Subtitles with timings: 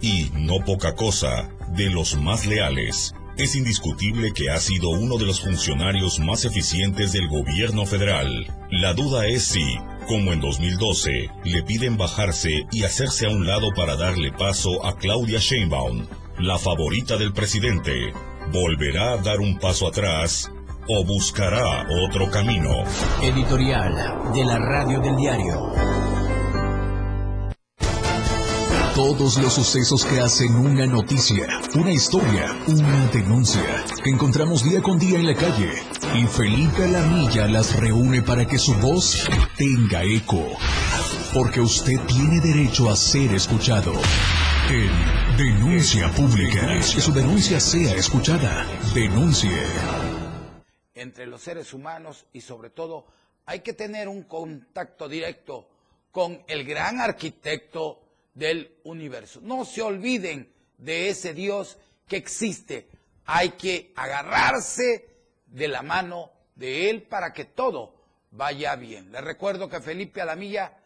[0.00, 3.14] y, no poca cosa, de los más leales.
[3.36, 8.52] Es indiscutible que ha sido uno de los funcionarios más eficientes del gobierno federal.
[8.72, 9.78] La duda es si,
[10.08, 14.96] como en 2012, le piden bajarse y hacerse a un lado para darle paso a
[14.96, 16.08] Claudia Sheinbaum,
[16.40, 18.12] la favorita del presidente.
[18.52, 20.50] ¿Volverá a dar un paso atrás
[20.88, 22.82] o buscará otro camino?
[23.22, 26.05] Editorial de la Radio del Diario.
[28.96, 34.98] Todos los sucesos que hacen una noticia, una historia, una denuncia, que encontramos día con
[34.98, 35.70] día en la calle.
[36.14, 39.28] Y Felipe Alamilla las reúne para que su voz
[39.58, 40.42] tenga eco.
[41.34, 43.92] Porque usted tiene derecho a ser escuchado.
[44.70, 46.66] En Denuncia Pública.
[46.66, 48.66] Que su denuncia sea escuchada.
[48.94, 49.60] Denuncie.
[50.94, 53.04] Entre los seres humanos y sobre todo
[53.44, 55.68] hay que tener un contacto directo
[56.10, 58.05] con el gran arquitecto
[58.36, 59.40] del universo.
[59.40, 62.86] No se olviden de ese Dios que existe.
[63.24, 65.08] Hay que agarrarse
[65.46, 67.94] de la mano de Él para que todo
[68.30, 69.10] vaya bien.
[69.10, 70.78] Les recuerdo que Felipe Alamilla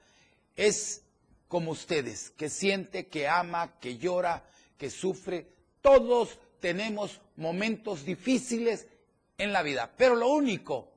[0.57, 1.03] es
[1.49, 4.45] como ustedes, que siente, que ama, que llora,
[4.79, 5.49] que sufre.
[5.83, 8.87] Todos tenemos momentos difíciles
[9.39, 10.93] en la vida, pero lo único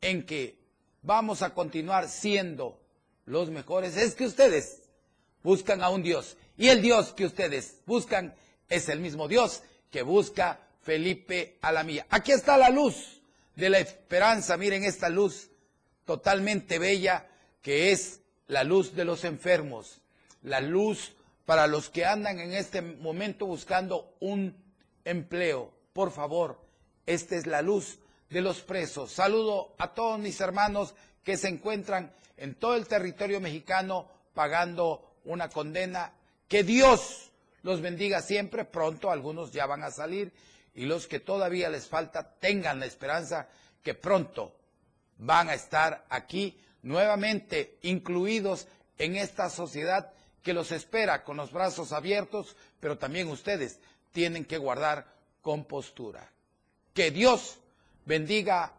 [0.00, 0.56] en que
[1.02, 2.80] vamos a continuar siendo
[3.26, 4.79] los mejores es que ustedes
[5.42, 6.36] buscan a un Dios.
[6.56, 8.34] Y el Dios que ustedes buscan
[8.68, 12.06] es el mismo Dios que busca Felipe Alamía.
[12.10, 13.20] Aquí está la luz
[13.56, 14.56] de la esperanza.
[14.56, 15.50] Miren esta luz
[16.04, 17.26] totalmente bella
[17.62, 20.00] que es la luz de los enfermos.
[20.42, 24.56] La luz para los que andan en este momento buscando un
[25.04, 25.72] empleo.
[25.92, 26.60] Por favor,
[27.06, 27.98] esta es la luz
[28.30, 29.10] de los presos.
[29.12, 30.94] Saludo a todos mis hermanos
[31.24, 36.12] que se encuentran en todo el territorio mexicano pagando una condena.
[36.48, 37.30] Que Dios
[37.62, 38.64] los bendiga siempre.
[38.64, 40.32] Pronto algunos ya van a salir
[40.74, 43.48] y los que todavía les falta tengan la esperanza
[43.82, 44.54] que pronto
[45.18, 48.66] van a estar aquí nuevamente incluidos
[48.98, 53.78] en esta sociedad que los espera con los brazos abiertos, pero también ustedes
[54.12, 55.06] tienen que guardar
[55.42, 56.30] compostura.
[56.94, 57.58] Que Dios
[58.06, 58.72] bendiga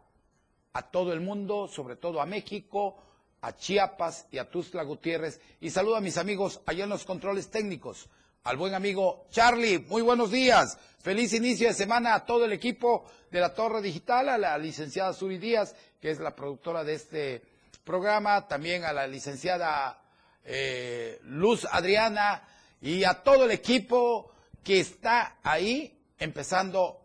[0.72, 2.96] a todo el mundo, sobre todo a México,
[3.42, 5.40] a Chiapas y a Tuzla Gutiérrez.
[5.60, 8.08] Y saludo a mis amigos allá en los controles técnicos.
[8.44, 10.78] Al buen amigo Charlie, muy buenos días.
[11.00, 15.12] Feliz inicio de semana a todo el equipo de la Torre Digital, a la licenciada
[15.12, 17.42] Suri Díaz, que es la productora de este
[17.84, 20.00] programa, también a la licenciada
[20.44, 22.46] eh, Luz Adriana
[22.80, 24.32] y a todo el equipo
[24.62, 27.00] que está ahí empezando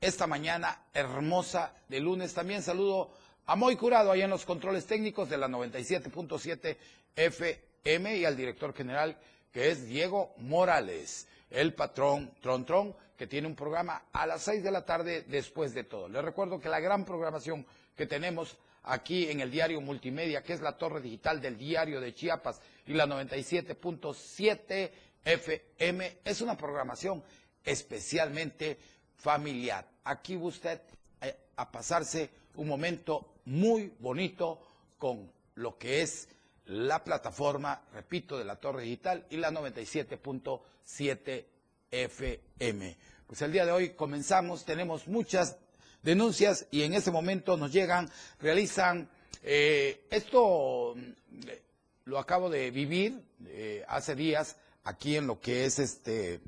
[0.00, 2.32] esta mañana hermosa de lunes.
[2.34, 3.10] También saludo
[3.52, 6.76] a Curado, ahí en los controles técnicos de la 97.7
[7.16, 9.16] FM y al director general
[9.52, 14.62] que es Diego Morales, el patrón Tron Tron, que tiene un programa a las 6
[14.62, 16.08] de la tarde después de todo.
[16.08, 17.66] Les recuerdo que la gran programación
[17.96, 22.14] que tenemos aquí en el diario multimedia, que es la torre digital del diario de
[22.14, 24.90] Chiapas y la 97.7
[25.24, 27.24] FM, es una programación
[27.64, 28.78] especialmente
[29.16, 29.84] familiar.
[30.04, 30.80] Aquí usted
[31.20, 34.60] eh, a pasarse un momento muy bonito
[34.96, 36.28] con lo que es
[36.66, 41.44] la plataforma, repito, de la Torre Digital y la 97.7
[41.90, 42.96] FM.
[43.26, 45.58] Pues el día de hoy comenzamos, tenemos muchas
[46.02, 49.10] denuncias y en ese momento nos llegan, realizan,
[49.42, 51.62] eh, esto eh,
[52.04, 56.40] lo acabo de vivir eh, hace días aquí en lo que es este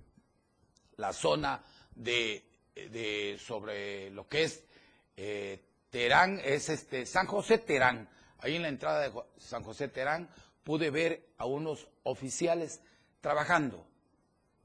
[0.97, 1.65] la zona
[1.97, 2.45] de,
[2.77, 4.63] de sobre lo que es
[5.93, 8.09] Terán es este, San José Terán.
[8.39, 10.27] Ahí en la entrada de San José Terán
[10.65, 12.81] pude ver a unos oficiales
[13.21, 13.87] trabajando,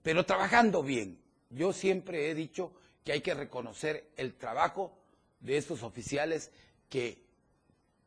[0.04, 1.22] pero trabajando bien.
[1.50, 2.72] Yo siempre he dicho
[3.04, 4.98] que hay que reconocer el trabajo
[5.42, 6.50] de estos oficiales
[6.90, 7.22] que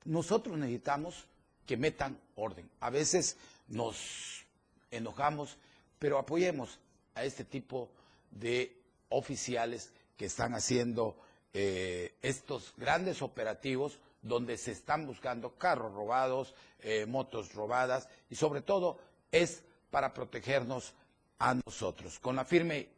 [0.06, 1.28] nosotros necesitamos
[1.66, 2.70] que metan orden.
[2.80, 3.36] A veces
[3.68, 4.46] nos
[4.90, 5.58] enojamos,
[5.98, 6.80] pero apoyemos
[7.14, 7.90] a este tipo
[8.30, 8.80] de
[9.10, 11.18] oficiales que están haciendo
[11.52, 18.60] eh, estos grandes operativos donde se están buscando carros robados, eh, motos robadas y sobre
[18.60, 18.98] todo
[19.32, 20.94] es para protegernos
[21.38, 22.18] a nosotros.
[22.18, 22.88] Con la firme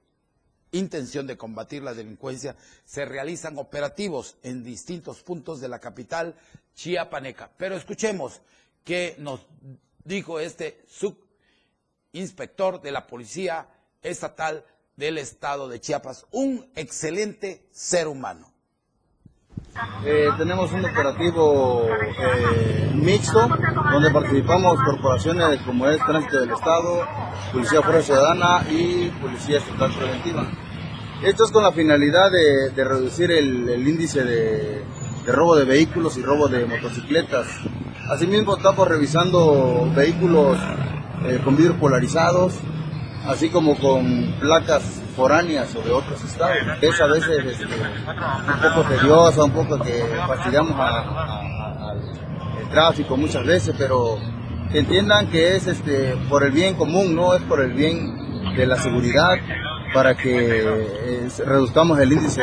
[0.72, 6.34] intención de combatir la delincuencia, se realizan operativos en distintos puntos de la capital
[6.74, 7.50] chiapaneca.
[7.56, 8.40] Pero escuchemos
[8.84, 9.46] qué nos
[10.04, 13.68] dijo este subinspector de la Policía
[14.02, 14.64] Estatal
[14.96, 18.52] del estado de Chiapas, un excelente ser humano.
[20.04, 23.48] Eh, tenemos un operativo eh, mixto
[23.90, 27.06] donde participamos corporaciones como es Tránsito del Estado,
[27.52, 30.46] Policía Fuerza Ciudadana y Policía Estatal Preventiva.
[31.22, 34.84] Esto es con la finalidad de, reducir el, índice de,
[35.26, 37.46] robo de vehículos y robo de motocicletas.
[38.10, 40.58] Asimismo estamos revisando vehículos
[41.24, 42.54] eh, con vidrios polarizados,
[43.26, 46.56] así como con placas foráneas o de otros estados.
[46.80, 53.74] Es a veces este, un poco tediosa, un poco que fastidiamos al tráfico muchas veces,
[53.76, 54.18] pero
[54.70, 58.66] que entiendan que es este, por el bien común, no es por el bien de
[58.66, 59.36] la seguridad,
[59.92, 62.42] para que eh, reduzcamos el índice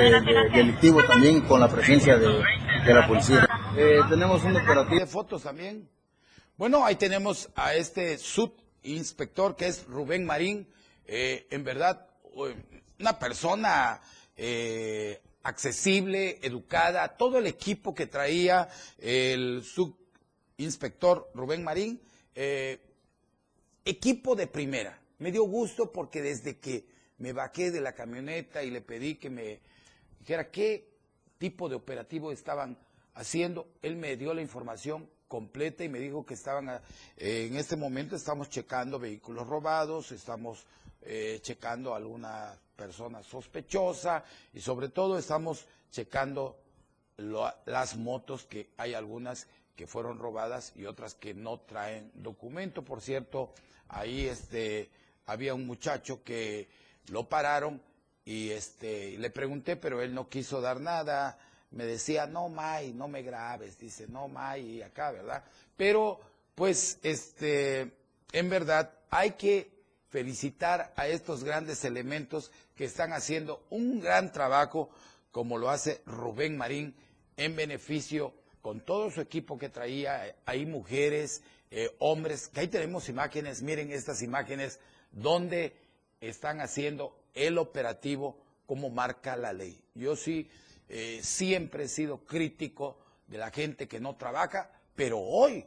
[0.54, 3.48] delictivo también con la presencia de, la policía.
[3.76, 5.90] Eh, tenemos un operativo de fotos también.
[6.58, 8.18] Bueno, ahí tenemos a este
[8.84, 10.68] subinspector que es Rubén Marín,
[11.06, 12.08] eh, en verdad
[13.00, 14.02] una persona
[14.38, 22.02] eh, accesible, educada, todo el equipo que traía el subinspector Rubén Marín,
[22.36, 22.80] eh,
[23.84, 25.00] equipo de primera.
[25.18, 26.86] Me dio gusto porque desde que
[27.18, 29.60] me bajé de la camioneta y le pedí que me
[30.20, 30.88] dijera qué
[31.38, 32.78] tipo de operativo estaban
[33.16, 36.68] haciendo, él me dio la información completa y me dijo que estaban,
[37.16, 40.66] eh, en este momento estamos checando vehículos robados, estamos
[41.04, 46.58] eh, checando alguna persona sospechosa y sobre todo estamos checando
[47.66, 52.84] las motos que hay algunas que fueron robadas y otras que no traen documento.
[52.84, 53.54] Por cierto,
[53.88, 54.90] ahí este
[55.26, 56.68] había un muchacho que
[57.12, 57.82] lo pararon
[58.26, 61.38] y este le pregunté, pero él no quiso dar nada.
[61.72, 63.78] Me decía, no, May, no me grabes.
[63.78, 65.44] Dice, no, May, acá, ¿verdad?
[65.78, 66.20] Pero,
[66.56, 67.92] pues, este,
[68.32, 69.72] en verdad, hay que
[70.10, 74.90] felicitar a estos grandes elementos que están haciendo un gran trabajo,
[75.32, 76.96] como lo hace Rubén Marín,
[77.38, 83.08] en beneficio con todo su equipo que traía, hay mujeres, eh, hombres, que ahí tenemos
[83.10, 84.80] imágenes, miren estas imágenes,
[85.12, 85.76] donde
[86.20, 89.82] están haciendo el operativo como marca la ley.
[89.96, 90.50] Yo sí,
[90.90, 92.98] eh, siempre he sido crítico
[93.28, 95.66] de la gente que no trabaja, pero hoy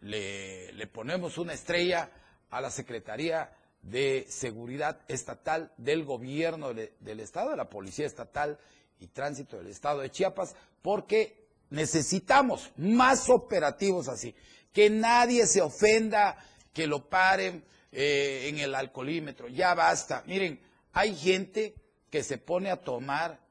[0.00, 2.10] le, ponemos una estrella
[2.50, 3.50] a la Secretaría
[3.80, 8.58] de Seguridad Estatal del Gobierno del Estado, de la Policía Estatal
[9.00, 14.34] y Tránsito del Estado de Chiapas, porque necesitamos más operativos así.
[14.72, 16.36] Que nadie se ofenda,
[16.72, 19.48] que lo paren eh, en el alcoholímetro.
[19.48, 20.22] Ya basta.
[20.26, 20.60] Miren,
[20.92, 21.74] hay gente
[22.10, 23.43] que se pone a tomar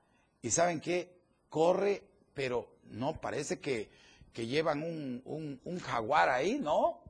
[0.44, 1.10] y ¿saben qué?
[1.50, 2.04] Corre,
[2.36, 3.90] pero no, parece que,
[4.32, 7.02] que llevan un, un, jaguar ahí, ¿no?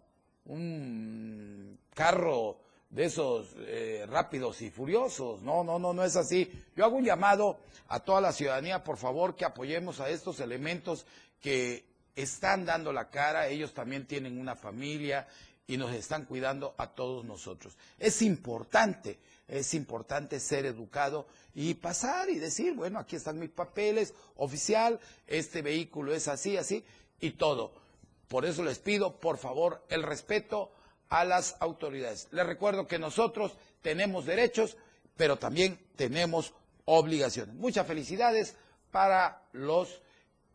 [0.46, 2.60] un carro
[2.90, 5.42] de esos eh, rápidos y furiosos.
[5.42, 6.50] No, no, no, no es así.
[6.76, 7.58] Yo hago un llamado
[7.88, 11.06] a toda la ciudadanía, por favor, que apoyemos a estos elementos
[11.42, 15.28] que están dando la cara, ellos también tienen una familia
[15.66, 17.76] y nos están cuidando a todos nosotros.
[17.98, 19.18] Es importante,
[19.60, 25.62] es importante ser educado y pasar y decir, bueno, aquí están mis papeles, oficial, este
[25.62, 26.84] vehículo es así, así,
[27.20, 27.72] y todo.
[28.28, 30.72] Por eso les pido, por favor, el respeto
[31.10, 32.28] a las autoridades.
[32.32, 33.54] Les recuerdo que nosotros
[33.84, 34.76] tenemos derechos,
[35.16, 36.54] pero también tenemos
[36.86, 37.54] obligaciones.
[37.54, 38.56] Muchas felicidades
[38.90, 40.02] para los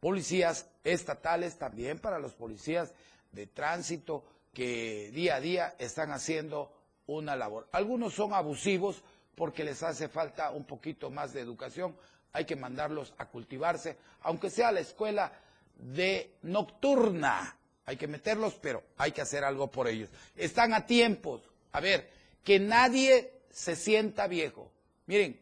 [0.01, 2.93] policías estatales, también para los policías
[3.31, 6.73] de tránsito que día a día están haciendo
[7.09, 7.69] una labor.
[7.73, 9.03] Algunos son abusivos
[9.35, 11.97] porque les hace falta un poquito más de educación,
[12.33, 15.33] hay que mandarlos a cultivarse, aunque sea la escuela
[15.77, 20.11] de nocturna, hay que meterlos, pero hay que hacer algo por ellos.
[20.37, 21.43] Están a tiempos.
[21.73, 22.11] A ver,
[22.45, 24.71] que nadie se sienta viejo.
[25.07, 25.41] Miren,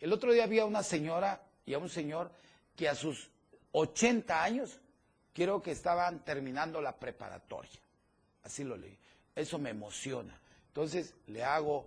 [0.00, 2.32] el otro día había una señora y a un señor
[2.74, 3.30] que a sus
[3.72, 4.80] 80 años
[5.32, 7.80] creo que estaban terminando la preparatoria.
[8.42, 8.98] Así lo leí.
[9.34, 10.38] Eso me emociona.
[10.74, 11.86] Entonces le hago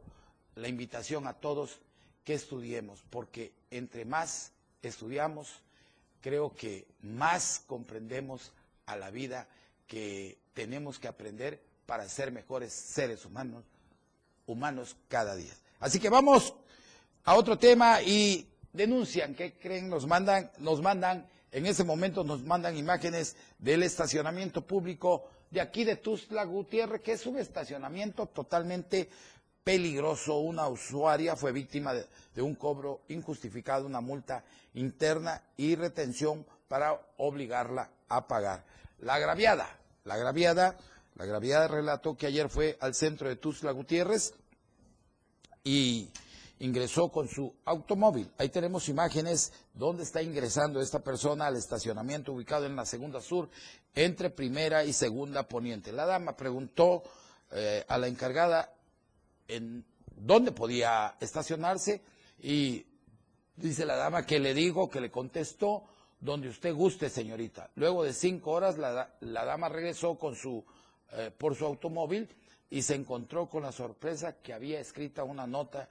[0.56, 1.78] la invitación a todos
[2.24, 5.60] que estudiemos, porque entre más estudiamos,
[6.22, 8.54] creo que más comprendemos
[8.86, 9.50] a la vida
[9.88, 13.66] que tenemos que aprender para ser mejores seres humanos,
[14.46, 15.54] humanos cada día.
[15.82, 16.54] Así que vamos
[17.26, 19.90] a otro tema y denuncian, ¿qué creen?
[19.90, 25.84] Nos mandan, nos mandan, en ese momento nos mandan imágenes del estacionamiento público de aquí
[25.84, 29.10] de Tuzla Gutiérrez, que es un estacionamiento totalmente
[29.64, 30.40] peligroso.
[30.40, 37.90] Una usuaria fue víctima de, un cobro injustificado, una multa interna y retención para obligarla
[38.10, 38.64] a pagar.
[39.00, 39.68] La agraviada,
[40.04, 40.78] la agraviada,
[41.16, 44.34] la agraviada relató que ayer fue al centro de Tuzla Gutiérrez
[45.64, 46.10] y,
[46.60, 48.32] ingresó con su automóvil.
[48.38, 53.50] Ahí tenemos imágenes donde está ingresando esta persona al estacionamiento ubicado en la segunda sur,
[53.94, 55.92] entre primera y segunda poniente.
[55.92, 57.04] La dama preguntó
[57.52, 58.74] eh, a la encargada
[59.48, 59.86] en
[60.16, 62.02] dónde podía estacionarse
[62.42, 62.86] y
[63.56, 65.84] dice la dama que le digo, que le contestó,
[66.20, 67.70] donde usted guste, señorita.
[67.76, 70.66] Luego de cinco horas la, dama regresó con su,
[71.12, 72.28] eh, por su automóvil
[72.70, 75.88] y se encontró con la sorpresa que había escrita una nota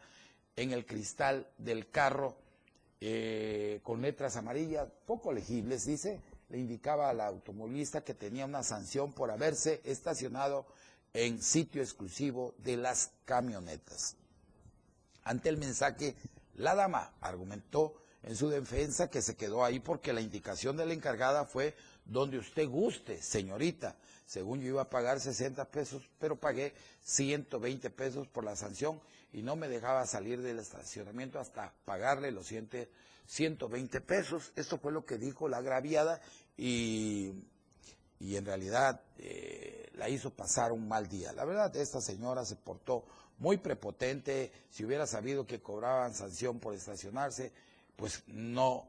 [0.56, 2.36] en el cristal del carro
[3.00, 9.12] eh, con letras amarillas, poco legibles, dice, le indicaba al automovilista que tenía una sanción
[9.12, 10.66] por haberse estacionado
[11.12, 14.16] en sitio exclusivo de las camionetas.
[15.24, 16.14] Ante el mensaje,
[16.54, 20.94] la dama argumentó en su defensa que se quedó ahí porque la indicación de la
[20.94, 23.96] encargada fue donde usted guste, señorita.
[24.26, 29.00] Según yo iba a pagar 60 pesos, pero pagué 120 pesos por la sanción
[29.36, 34.50] y no me dejaba salir del estacionamiento hasta pagarle los 120 pesos.
[34.56, 36.22] Esto fue lo que dijo la agraviada
[36.56, 37.32] y,
[38.18, 41.34] y en realidad eh, la hizo pasar un mal día.
[41.34, 43.04] La verdad, esta señora se portó
[43.36, 44.50] muy prepotente.
[44.70, 47.52] Si hubiera sabido que cobraban sanción por estacionarse,
[47.94, 48.88] pues no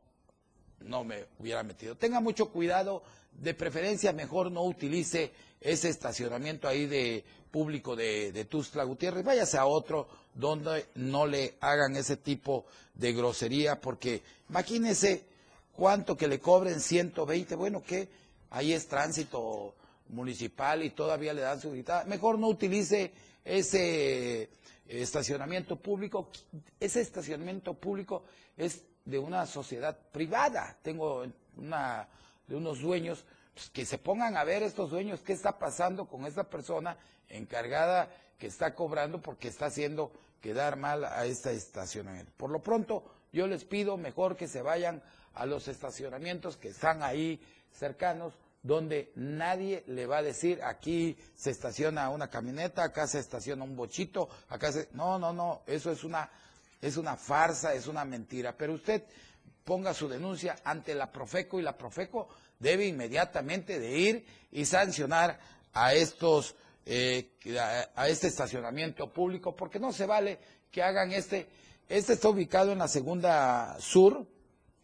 [0.79, 1.97] no me hubiera metido.
[1.97, 7.25] Tenga mucho cuidado, de preferencia mejor no utilice ese estacionamiento ahí de
[7.57, 13.13] público de, de Tuzla Gutiérrez, váyase a otro donde no le hagan ese tipo de
[13.13, 15.25] grosería, porque imagínese
[15.73, 18.09] cuánto que le cobren 120, bueno, que
[18.51, 19.73] ahí es tránsito
[20.09, 23.11] municipal y todavía le dan su guitarra, mejor no utilice
[23.43, 24.51] ese
[24.87, 26.29] estacionamiento público,
[26.79, 28.21] ese estacionamiento público
[28.55, 30.77] es de una sociedad privada.
[30.83, 31.25] Tengo
[31.57, 32.07] una
[32.47, 33.25] de unos dueños
[33.57, 36.95] pues, que se pongan a ver estos dueños qué está pasando con esta persona
[37.27, 40.11] encargada que está cobrando porque está haciendo
[40.41, 42.31] quedar mal a este estacionamiento.
[42.37, 45.01] Por lo pronto, yo les pido mejor que se vayan
[45.33, 47.41] a los estacionamientos que están ahí
[47.73, 53.63] cercanos, donde nadie le va a decir aquí se estaciona una camioneta, acá se estaciona
[53.63, 54.87] un bochito, acá se...
[54.91, 56.29] No, no, no, eso es una
[56.79, 58.55] es una farsa, es una mentira.
[58.55, 59.03] Pero usted
[59.63, 65.39] ponga su denuncia ante la Profeco y la Profeco debe inmediatamente de ir y sancionar
[65.73, 67.31] a estos eh,
[67.95, 70.39] a, este estacionamiento público porque no se vale
[70.71, 71.47] que hagan este
[71.89, 74.25] este está ubicado en la segunda sur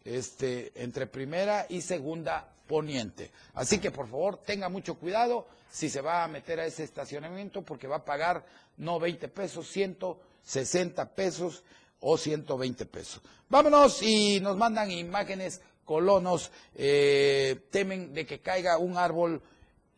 [0.04, 6.00] este entre primera y segunda poniente así que por favor tenga mucho cuidado si se
[6.00, 8.44] va a meter a ese estacionamiento porque va a pagar
[8.76, 11.64] no 20 pesos 160 pesos
[12.00, 13.22] o 120 pesos.
[13.48, 19.42] Vámonos y nos mandan imágenes, colonos, eh, temen de que caiga un árbol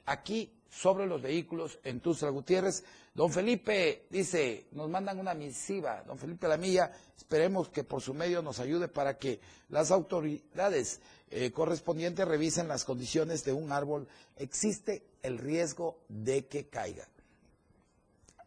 [0.05, 2.85] aquí sobre los vehículos en Tuzla Gutiérrez.
[3.15, 8.43] Don Felipe dice, nos mandan una misiva, don Felipe Lamilla, esperemos que por su medio
[8.43, 9.41] nos ayude para que
[9.71, 11.01] las autoridades
[11.31, 14.07] eh, correspondientes revisen las condiciones de un árbol.
[14.37, 17.09] Existe el riesgo de que caiga.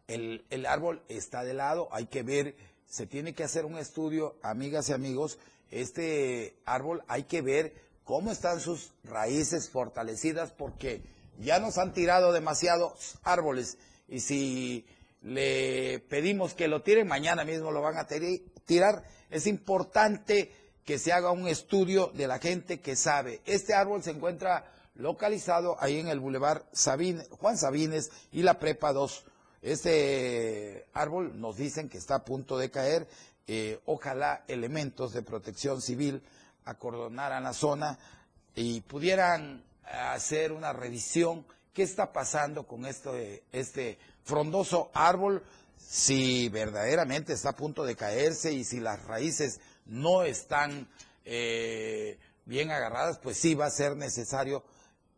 [0.06, 2.54] El, el árbol está de lado, hay que ver
[2.90, 5.38] se tiene que hacer un estudio, amigas y amigos,
[5.70, 7.74] este árbol hay que ver
[8.04, 11.02] cómo están sus raíces fortalecidas porque
[11.38, 14.86] ya nos han tirado demasiados árboles y si
[15.22, 18.06] le pedimos que lo tiren, mañana mismo lo van a
[18.64, 19.04] tirar.
[19.30, 20.50] Es importante
[20.84, 23.40] que se haga un estudio de la gente que sabe.
[23.44, 26.62] Este árbol se encuentra localizado ahí en el Boulevard
[27.30, 29.24] Juan Sabines y la Prepa 2.
[29.62, 33.06] Este árbol nos dicen que está a punto de caer.
[33.52, 36.22] Eh, ojalá elementos de protección civil
[36.66, 37.98] acordonaran la zona
[38.54, 41.44] y pudieran hacer una revisión.
[41.72, 45.42] ¿Qué está pasando con este, este frondoso árbol?
[45.76, 50.88] Si verdaderamente está a punto de caerse y si las raíces no están
[51.24, 54.62] eh, bien agarradas, pues sí va a ser necesario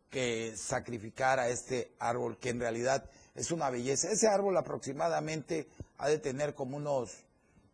[0.09, 4.09] que sacrificar a este árbol que en realidad es una belleza.
[4.09, 7.11] Ese árbol aproximadamente ha de tener como unos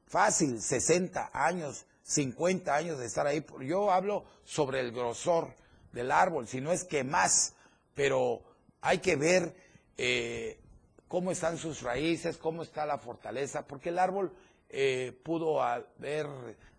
[0.09, 3.45] fácil 60 años, 50 años de estar ahí.
[3.61, 5.53] Yo hablo sobre el grosor
[5.93, 7.53] del árbol, si no es que más,
[7.93, 8.41] pero
[8.81, 9.55] hay que ver
[9.97, 10.59] eh,
[11.07, 14.33] cómo están sus raíces, cómo está la fortaleza, porque el árbol
[14.69, 16.27] eh, pudo haber,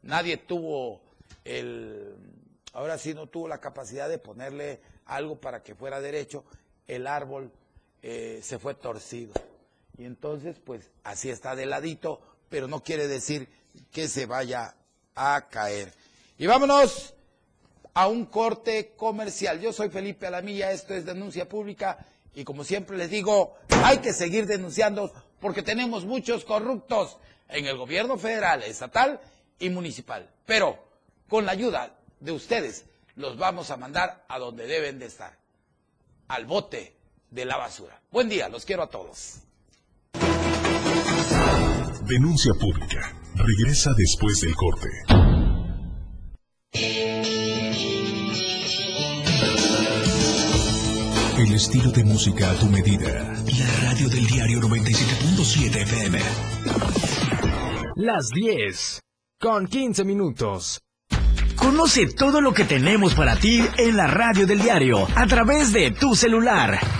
[0.03, 1.01] nadie tuvo
[1.45, 2.15] el,
[2.73, 6.45] ahora sí no tuvo la capacidad de ponerle algo para que fuera derecho,
[6.87, 7.53] el árbol
[8.03, 9.35] eh, se fue torcido.
[9.99, 12.21] Y entonces, pues así está de ladito,
[12.51, 13.49] pero no quiere decir
[13.91, 14.75] que se vaya
[15.15, 15.95] a caer.
[16.37, 17.15] Y vámonos
[17.95, 19.61] a un corte comercial.
[19.61, 24.13] Yo soy Felipe Alamilla, esto es Denuncia Pública y como siempre les digo, hay que
[24.13, 27.17] seguir denunciando porque tenemos muchos corruptos
[27.49, 29.21] en el gobierno federal, estatal
[29.59, 30.29] y municipal.
[30.47, 30.79] Pero
[31.29, 32.85] con la ayuda de ustedes
[33.17, 35.37] los vamos a mandar a donde deben de estar,
[36.29, 36.97] al bote
[37.31, 38.01] de la basura.
[38.11, 39.41] Buen día, los quiero a todos.
[42.11, 43.15] Denuncia pública.
[43.37, 44.89] Regresa después del corte.
[51.39, 53.33] El estilo de música a tu medida.
[53.57, 56.19] La radio del diario 97.7 FM.
[57.95, 59.01] Las 10.
[59.39, 60.81] Con 15 minutos.
[61.55, 65.93] Conoce todo lo que tenemos para ti en la radio del diario a través de
[65.93, 67.00] tu celular.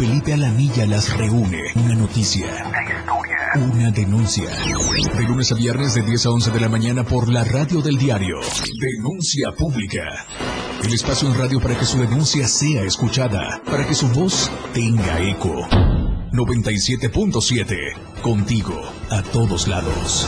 [0.00, 1.60] Felipe Alamilla las reúne.
[1.74, 2.46] Una noticia.
[3.54, 4.48] Una denuncia.
[5.14, 7.98] De lunes a viernes de 10 a 11 de la mañana por la radio del
[7.98, 8.36] diario.
[8.80, 10.26] Denuncia pública.
[10.82, 13.60] El espacio en radio para que su denuncia sea escuchada.
[13.66, 15.68] Para que su voz tenga eco.
[16.32, 18.22] 97.7.
[18.22, 18.80] Contigo
[19.10, 20.26] a todos lados.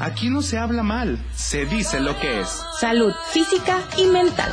[0.00, 2.60] Aquí no se habla mal, se dice lo que es.
[2.80, 4.52] Salud física y mental.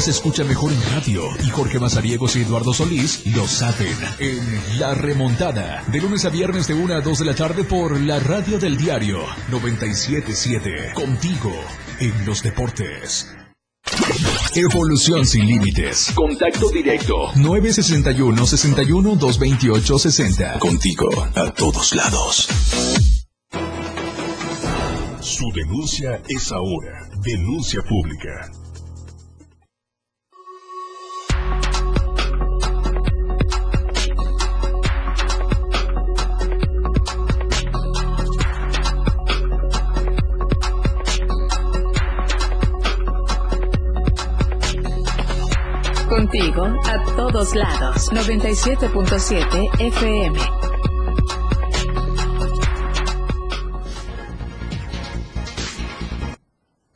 [0.00, 4.92] Se escucha mejor en radio y Jorge Mazariegos y Eduardo Solís lo saben en La
[4.92, 5.82] Remontada.
[5.86, 8.76] De lunes a viernes de 1 a 2 de la tarde por la radio del
[8.76, 9.18] diario
[9.50, 10.92] 977.
[10.94, 11.52] Contigo
[12.00, 13.34] en los deportes.
[14.54, 16.12] Evolución sin límites.
[16.14, 17.30] Contacto directo.
[17.36, 20.58] 961 61 228 60.
[20.58, 22.48] Contigo a todos lados.
[25.20, 27.08] Su denuncia es ahora.
[27.22, 28.50] Denuncia pública.
[46.34, 48.10] Contigo a todos lados.
[48.10, 50.38] 97.7 FM.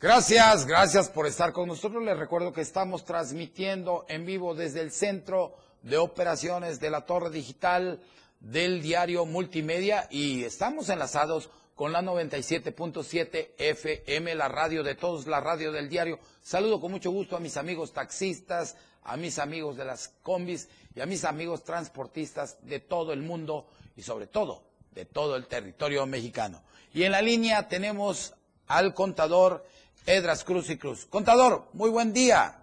[0.01, 2.03] Gracias, gracias por estar con nosotros.
[2.03, 7.31] Les recuerdo que estamos transmitiendo en vivo desde el Centro de Operaciones de la Torre
[7.31, 8.01] Digital
[8.41, 15.39] del Diario Multimedia y estamos enlazados con la 97.7 FM, la radio de todos, la
[15.39, 16.19] radio del diario.
[16.43, 18.75] Saludo con mucho gusto a mis amigos taxistas,
[19.09, 23.67] a mis amigos de las combis y a mis amigos transportistas de todo el mundo
[23.97, 24.63] y sobre todo
[24.95, 26.61] de todo el territorio mexicano.
[26.93, 28.35] Y en la línea tenemos
[28.67, 29.65] al contador
[30.07, 31.07] Edras Cruz y Cruz.
[31.07, 32.57] Contador, muy buen día.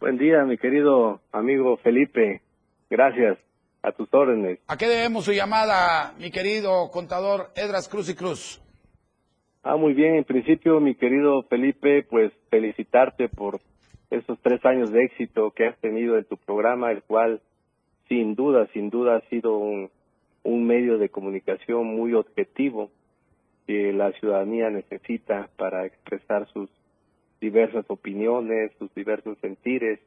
[0.00, 2.42] Buen día, mi querido amigo Felipe.
[2.88, 3.38] Gracias.
[3.82, 4.58] A tus órdenes.
[4.66, 8.60] ¿A qué debemos su llamada, mi querido contador Edras Cruz y Cruz?
[9.62, 10.16] Ah, muy bien.
[10.16, 13.60] En principio, mi querido Felipe, pues felicitarte por
[14.10, 17.40] esos tres años de éxito que has tenido en tu programa, el cual,
[18.08, 19.90] sin duda, sin duda, ha sido un,
[20.42, 22.90] un medio de comunicación muy objetivo
[23.66, 26.68] que la ciudadanía necesita para expresar sus
[27.40, 30.00] diversas opiniones, sus diversos sentires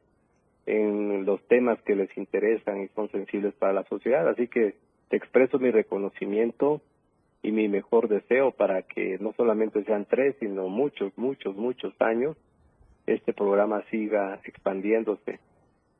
[0.66, 4.28] en los temas que les interesan y son sensibles para la sociedad.
[4.28, 4.74] Así que
[5.08, 6.80] te expreso mi reconocimiento
[7.42, 12.36] y mi mejor deseo para que no solamente sean tres, sino muchos, muchos, muchos años,
[13.06, 15.40] este programa siga expandiéndose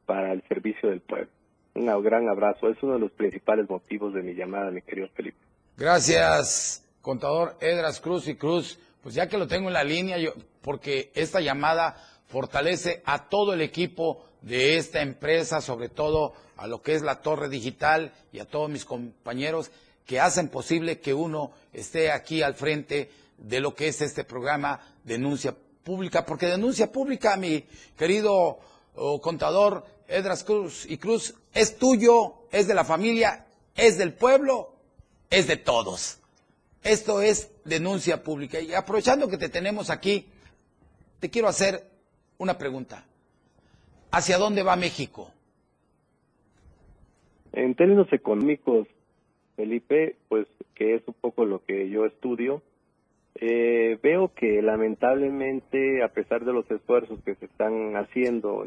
[0.06, 1.28] para el servicio del pueblo.
[1.74, 2.68] Un gran abrazo.
[2.68, 5.36] Es uno de los principales motivos de mi llamada, mi querido Felipe.
[5.76, 8.78] Gracias, contador Edras Cruz y Cruz.
[9.02, 11.96] Pues ya que lo tengo en la línea, yo, porque esta llamada
[12.28, 17.20] fortalece a todo el equipo de esta empresa, sobre todo a lo que es la
[17.20, 19.70] torre digital y a todos mis compañeros
[20.06, 24.80] que hacen posible que uno esté aquí al frente de lo que es este programa
[25.02, 27.64] Denuncia Pública, porque Denuncia Pública, mi
[27.96, 28.58] querido
[28.96, 33.44] oh, contador Edras Cruz y Cruz, es tuyo, es de la familia
[33.76, 34.72] es del pueblo,
[35.30, 36.20] es de todos.
[36.82, 38.60] Esto es denuncia pública.
[38.60, 40.26] Y aprovechando que te tenemos aquí,
[41.20, 41.82] te quiero hacer
[42.38, 43.06] una pregunta.
[44.10, 45.30] ¿Hacia dónde va México?
[47.52, 48.86] En términos económicos,
[49.56, 52.62] Felipe, pues que es un poco lo que yo estudio,
[53.36, 58.64] eh, veo que lamentablemente, a pesar de los esfuerzos que se están haciendo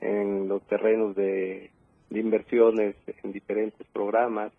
[0.00, 1.70] en los terrenos de,
[2.10, 4.52] inversiones en diferentes programas,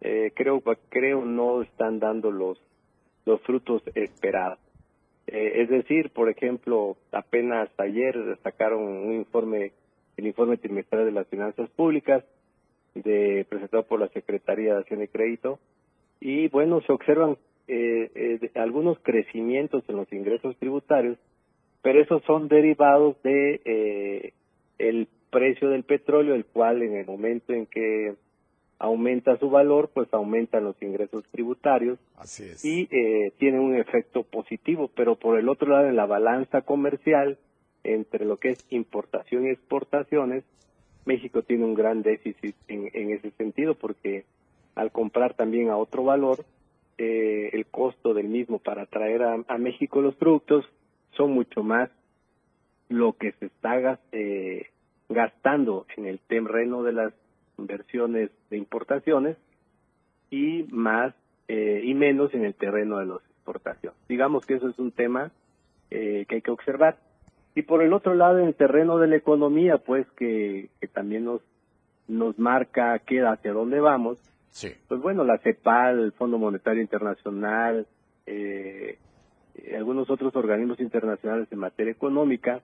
[0.00, 2.58] eh, creo creo no están dando los
[3.26, 4.58] los frutos esperados.
[5.26, 9.72] Eh, es decir, por ejemplo, apenas ayer sacaron un informe,
[10.16, 12.24] el informe trimestral de las finanzas públicas,
[12.94, 15.58] de, presentado por la Secretaría de Acción y Crédito,
[16.20, 17.36] y bueno, se observan
[17.68, 21.18] eh, eh, algunos crecimientos en los ingresos tributarios,
[21.82, 24.32] pero esos son derivados de eh,
[24.78, 28.14] el precio del petróleo, el cual en el momento en que
[28.78, 31.98] aumenta su valor, pues aumentan los ingresos tributarios
[32.62, 37.38] y eh, tiene un efecto positivo, pero por el otro lado en la balanza comercial
[37.84, 40.44] entre lo que es importación y exportaciones,
[41.04, 44.24] México tiene un gran déficit en, ese sentido porque
[44.74, 46.44] al comprar también a otro valor,
[46.98, 50.64] eh, el costo del mismo para traer a, México los productos
[51.12, 51.90] son mucho más
[52.88, 54.66] lo que se está eh,
[55.08, 57.12] gastando en el terreno de las
[57.58, 59.36] inversiones de importaciones
[60.30, 61.14] y más
[61.48, 63.98] eh, y menos en el terreno de las exportaciones.
[64.08, 65.30] Digamos que eso es un tema
[65.90, 66.98] eh, que hay que observar.
[67.54, 71.40] Y por el otro lado, en el terreno de la economía, pues que, también nos,
[72.08, 74.18] nos marca qué hacia dónde vamos,
[74.50, 74.68] sí.
[74.88, 77.86] pues bueno, la CEPAL, el Fondo Monetario Internacional,
[78.26, 78.98] eh,
[79.74, 82.60] algunos otros organismos internacionales en materia económica,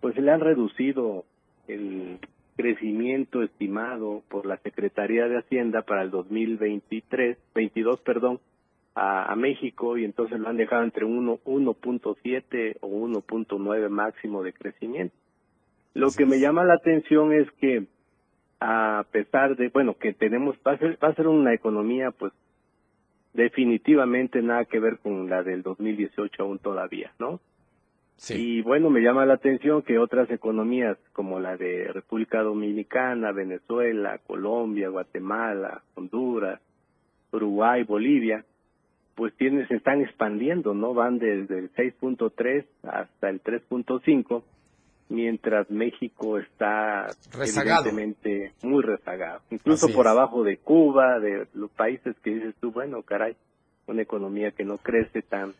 [0.00, 1.24] pues se le han reducido
[1.68, 2.18] el
[2.56, 8.40] crecimiento estimado por la Secretaría de Hacienda para el 2023, 22, perdón,
[8.94, 15.16] a, México y entonces lo han dejado entre 1.7 o 1.9 máximo de crecimiento.
[15.94, 17.86] Lo que me llama la atención es que
[18.60, 22.32] a pesar de, bueno, que tenemos, va a ser, va a ser una economía pues
[23.32, 27.40] definitivamente nada que ver con la del 2018 aún todavía, ¿no?
[28.30, 34.18] Y bueno, me llama la atención que otras economías como la de República Dominicana, Venezuela,
[34.24, 36.60] Colombia, Guatemala, Honduras,
[37.32, 38.44] Uruguay, Bolivia,
[39.16, 40.94] pues tienen, se están expandiendo, ¿no?
[40.94, 44.42] Van desde el 6.3 hasta el 3.5,
[45.08, 47.88] mientras México está rezagado.
[47.88, 53.02] evidentemente muy rezagado, incluso por abajo de Cuba, de los países que dices tú, bueno,
[53.02, 53.36] caray,
[53.86, 55.54] una economía que no crece tan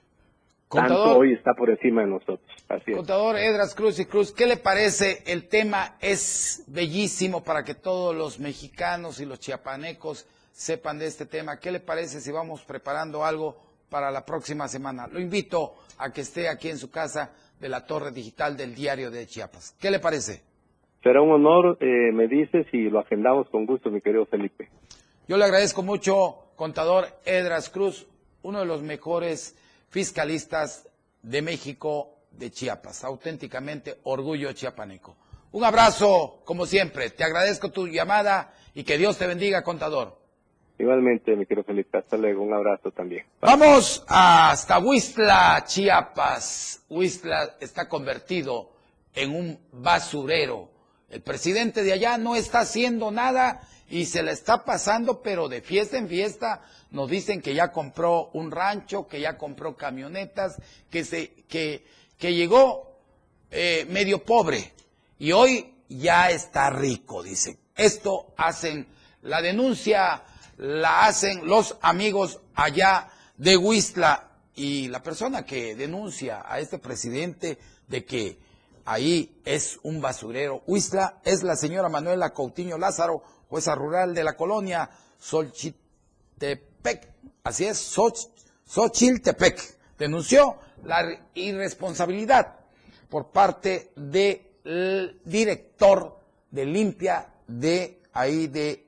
[0.69, 2.41] Contador, hoy está por encima de nosotros.
[2.69, 5.23] Así Contador Edras Cruz y Cruz, ¿qué le parece?
[5.27, 11.27] El tema es bellísimo para que todos los mexicanos y los chiapanecos sepan de este
[11.27, 11.59] tema.
[11.59, 13.57] ¿Qué le parece si vamos preparando algo
[13.89, 15.07] para la próxima semana?
[15.07, 19.11] Lo invito a que esté aquí en su casa de la torre digital del diario
[19.11, 19.77] de Chiapas.
[19.81, 20.43] ¿Qué le parece?
[21.03, 24.71] Será un honor, eh, me dices, y lo agendamos con gusto, mi querido Felipe.
[25.29, 28.07] Yo le agradezco mucho, contador Edras Cruz,
[28.43, 29.57] uno de los mejores
[29.89, 30.89] fiscalistas
[31.23, 33.05] de México de Chiapas.
[33.05, 35.17] Auténticamente orgullo chiapaneco.
[35.53, 37.11] Un abrazo, como siempre.
[37.11, 40.24] Te agradezco tu llamada y que Dios te bendiga, contador.
[40.79, 41.99] Igualmente, mi querido Felipe.
[41.99, 42.43] Hasta luego.
[42.43, 43.27] Un abrazo también.
[43.41, 46.85] Vamos hasta Huistla, Chiapas.
[46.89, 48.71] Huistla está convertido
[49.15, 50.71] en un basurero.
[51.09, 55.61] El presidente de allá no está haciendo nada y se le está pasando, pero de
[55.61, 60.61] fiesta en fiesta, nos dicen que ya compró un rancho, que ya compró camionetas,
[60.91, 61.85] que, se, que,
[62.19, 62.99] que llegó
[63.51, 64.73] eh, medio pobre
[65.19, 67.59] y hoy ya está rico, dice.
[67.77, 68.89] Esto hacen,
[69.23, 70.23] la denuncia
[70.57, 74.31] la hacen los amigos allá de Huistla.
[74.57, 78.39] Y la persona que denuncia a este presidente de que
[78.85, 80.63] ahí es un basurero.
[80.67, 87.15] Huistla es la señora Manuela Coutinho Lázaro, jueza rural de la colonia Solchitepec
[87.45, 87.95] así es,
[88.67, 89.61] Xochitepec,
[89.99, 92.57] denunció la irresponsabilidad
[93.09, 96.19] por parte del director
[96.51, 98.87] de limpia de ahí de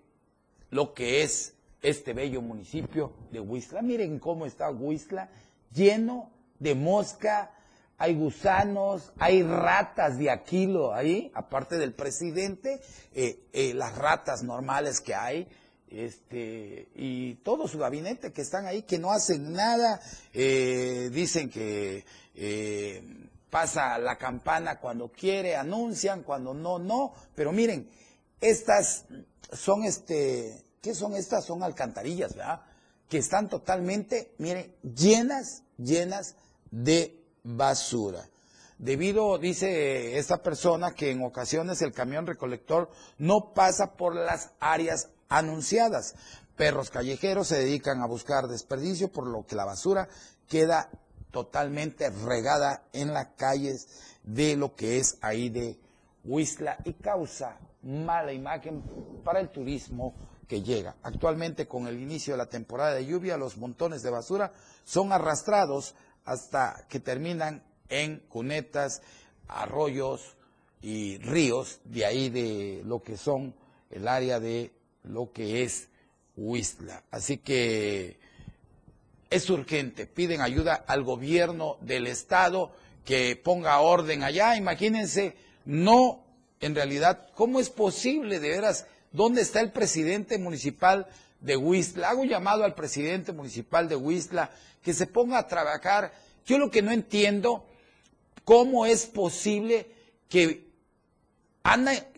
[0.70, 3.82] lo que es este bello municipio de Huistla.
[3.82, 5.28] Miren cómo está Huistla,
[5.72, 7.52] lleno de mosca,
[7.98, 12.80] hay gusanos, hay ratas de aquilo ahí, aparte del presidente,
[13.14, 15.48] eh, eh, las ratas normales que hay,
[15.88, 20.00] este, y todo su gabinete que están ahí, que no hacen nada,
[20.34, 22.04] eh, dicen que
[23.48, 27.88] pasa la campana cuando quiere, anuncian, cuando no, no, pero miren,
[28.40, 29.06] estas
[29.52, 31.44] son este, ¿qué son estas?
[31.44, 32.60] Son alcantarillas, ¿verdad?
[33.08, 36.36] Que están totalmente, miren, llenas, llenas
[36.70, 38.28] de basura.
[38.78, 45.08] Debido, dice esta persona, que en ocasiones el camión recolector no pasa por las áreas
[45.28, 46.14] anunciadas.
[46.54, 50.08] Perros callejeros se dedican a buscar desperdicio, por lo que la basura
[50.46, 50.88] queda
[51.32, 53.88] totalmente regada en las calles
[54.22, 55.80] de lo que es ahí de
[56.22, 58.84] Huizla y causa mala imagen
[59.24, 60.14] para el turismo
[60.48, 60.96] que llega.
[61.02, 64.52] Actualmente con el inicio de la temporada de lluvia los montones de basura
[64.84, 69.02] son arrastrados hasta que terminan en cunetas,
[69.48, 70.36] arroyos
[70.82, 73.54] y ríos de ahí de lo que son
[73.90, 74.72] el área de
[75.04, 75.88] lo que es
[76.36, 77.02] Huizla.
[77.10, 78.18] Así que
[79.30, 82.72] es urgente, piden ayuda al gobierno del estado
[83.04, 84.56] que ponga orden allá.
[84.56, 86.24] Imagínense, no,
[86.60, 88.86] en realidad, ¿cómo es posible de veras?
[89.16, 91.06] ¿Dónde está el presidente municipal
[91.40, 92.10] de Huizla?
[92.10, 94.50] Hago llamado al presidente municipal de Huizla
[94.82, 96.12] que se ponga a trabajar.
[96.44, 97.64] Yo lo que no entiendo,
[98.44, 99.86] ¿cómo es posible
[100.28, 100.66] que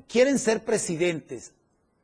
[0.09, 1.53] quieren ser presidentes?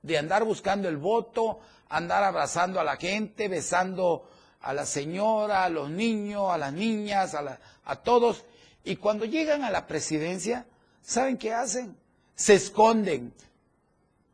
[0.02, 4.30] De andar buscando el voto, andar abrazando a la gente, besando
[4.60, 8.44] a la señora, a los niños, a las niñas, a, a todos.
[8.84, 10.66] Y cuando llegan a la presidencia,
[11.02, 11.96] ¿saben qué hacen?
[12.36, 13.32] Se esconden.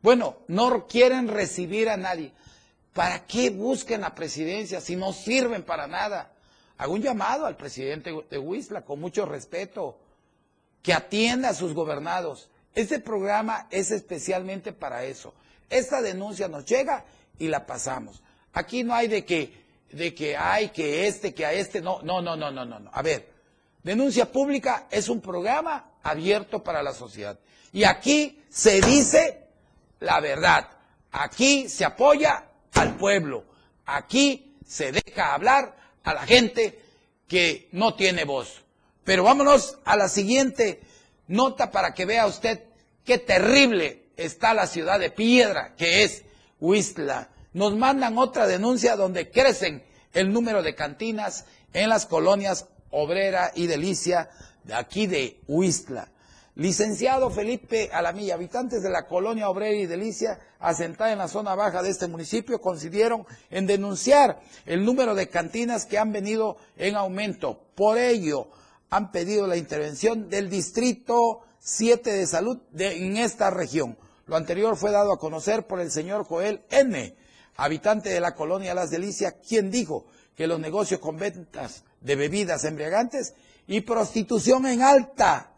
[0.01, 2.31] Bueno, no quieren recibir a nadie.
[2.93, 6.33] ¿Para qué busquen la presidencia si no sirven para nada?
[6.77, 9.99] Hago un llamado al presidente de Huizla con mucho respeto,
[10.81, 12.49] que atienda a sus gobernados.
[12.73, 15.33] Este programa es especialmente para eso.
[15.69, 17.05] Esta denuncia nos llega
[17.37, 18.23] y la pasamos.
[18.53, 19.61] Aquí no hay de que
[19.91, 22.89] de que hay que este, que a este, no, no, no, no, no, no.
[22.93, 23.29] A ver,
[23.83, 27.37] denuncia pública es un programa abierto para la sociedad.
[27.73, 29.47] Y aquí se dice
[30.01, 30.67] la verdad.
[31.11, 33.45] Aquí se apoya al pueblo.
[33.85, 36.81] Aquí se deja hablar a la gente
[37.27, 38.63] que no tiene voz.
[39.05, 40.81] Pero vámonos a la siguiente
[41.27, 42.65] nota para que vea usted
[43.05, 46.23] qué terrible está la ciudad de piedra que es
[46.59, 49.83] Huistla nos mandan otra denuncia donde crecen
[50.13, 54.29] el número de cantinas en las colonias Obrera y Delicia
[54.63, 56.10] de aquí de Huistla.
[56.55, 61.81] Licenciado Felipe Alamilla, habitantes de la colonia Obrera y Delicia, asentada en la zona baja
[61.81, 67.61] de este municipio, coincidieron en denunciar el número de cantinas que han venido en aumento.
[67.73, 68.49] Por ello,
[68.89, 73.97] han pedido la intervención del Distrito 7 de Salud en esta región.
[74.25, 77.15] Lo anterior fue dado a conocer por el señor Joel N.,
[77.55, 82.65] habitante de la colonia Las Delicias, quien dijo que los negocios con ventas de bebidas
[82.65, 83.35] embriagantes
[83.67, 85.50] y prostitución en alta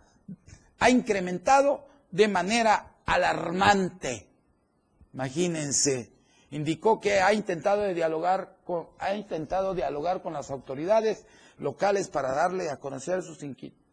[0.80, 4.28] ha incrementado de manera alarmante.
[5.14, 6.12] Imagínense,
[6.52, 11.26] indicó que ha intentado dialogar con, ha intentado dialogar con las autoridades
[11.58, 13.40] locales para darle a conocer sus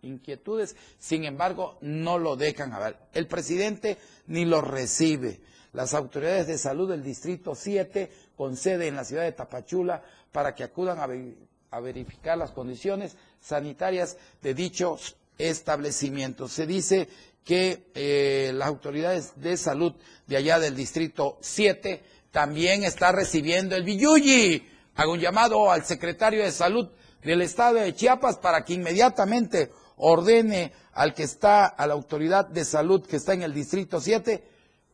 [0.02, 2.96] inquietudes, sin embargo, no lo dejan ver.
[3.12, 5.40] El presidente ni lo recibe
[5.72, 10.54] las autoridades de salud del Distrito 7, con sede en la ciudad de Tapachula, para
[10.54, 15.16] que acudan a, verificar las condiciones sanitarias de dichos
[15.48, 16.52] establecimientos.
[16.52, 17.08] Se dice
[17.44, 19.94] que eh, las autoridades de salud
[20.26, 24.68] de allá del Distrito 7 también está recibiendo el Villuyi.
[24.94, 26.88] Hago un llamado al secretario de Salud
[27.22, 32.64] del Estado de Chiapas para que inmediatamente ordene al que está, a la autoridad de
[32.64, 34.44] salud que está en el Distrito 7,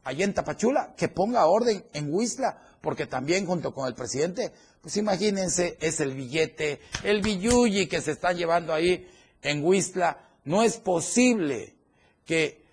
[0.04, 4.96] allá en Tapachula, que ponga orden en Huizla, porque también junto con el presidente, pues
[4.96, 9.08] imagínense, es el billete, el billuyi que se está llevando ahí
[9.42, 10.18] en Huizla.
[10.46, 11.74] No es posible
[12.24, 12.64] que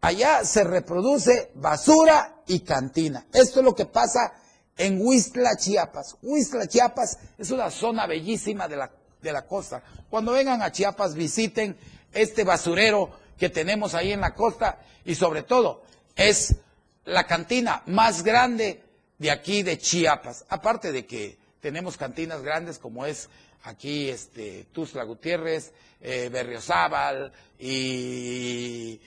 [0.00, 3.26] allá se reproduce basura y cantina.
[3.32, 4.32] Esto es lo que pasa
[4.76, 6.16] en Huizla, Chiapas.
[6.22, 9.82] Huizla, Chiapas es una zona bellísima de la, de la costa.
[10.08, 11.76] Cuando vengan a Chiapas, visiten
[12.12, 15.82] este basurero que tenemos ahí en la costa y sobre todo
[16.16, 16.56] es
[17.04, 18.82] la cantina más grande
[19.18, 20.46] de aquí de Chiapas.
[20.48, 23.28] Aparte de que tenemos cantinas grandes como es
[23.64, 29.00] aquí este Tuzla Gutiérrez, eh, Berriozábal y,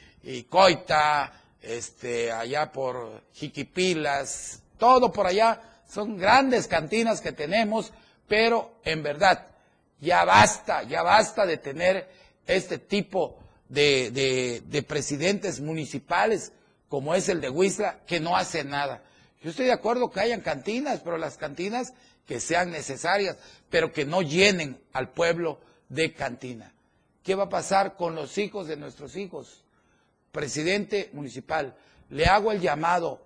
[0.50, 7.92] Coita, este allá por Jiquipilas, todo por allá son grandes cantinas que tenemos,
[8.28, 9.48] pero en verdad
[10.00, 12.10] ya basta, ya basta de tener
[12.48, 13.38] este tipo
[13.70, 16.52] de, de presidentes municipales
[16.90, 19.02] como es el de Huizla, que no hace nada.
[19.42, 21.94] Yo estoy de acuerdo que hayan cantinas, pero las cantinas
[22.26, 23.38] que sean necesarias,
[23.70, 25.60] pero que no llenen al pueblo
[25.90, 26.74] de cantina.
[27.24, 29.64] ¿Qué va a pasar con los hijos de nuestros hijos?
[30.32, 31.76] Presidente municipal,
[32.10, 33.26] le hago el llamado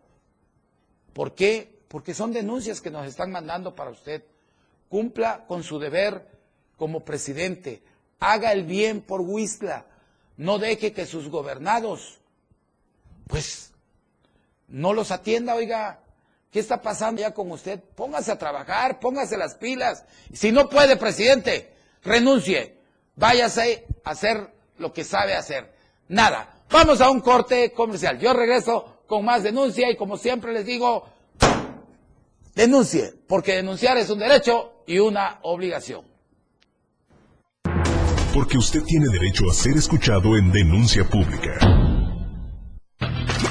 [1.14, 1.82] ¿Por qué?
[1.88, 4.24] Porque son denuncias que nos están mandando para usted.
[4.88, 6.28] Cumpla con su deber
[6.78, 7.84] como presidente.
[8.20, 9.86] Haga el bien por Huistla.
[10.38, 12.20] No deje que sus gobernados,
[13.28, 13.74] pues,
[14.70, 16.00] no los atienda, oiga.
[16.52, 17.80] ¿Qué está pasando ya con usted?
[17.96, 20.04] Póngase a trabajar, póngase las pilas.
[20.34, 22.78] Si no puede, presidente, renuncie.
[23.16, 25.72] Váyase a hacer lo que sabe hacer.
[26.08, 26.56] Nada.
[26.72, 28.20] Vamos a un corte comercial.
[28.20, 31.08] Yo regreso con más denuncia y como siempre les digo,
[32.56, 36.06] denuncie, porque denunciar es un derecho y una obligación.
[38.34, 41.79] Porque usted tiene derecho a ser escuchado en denuncia pública.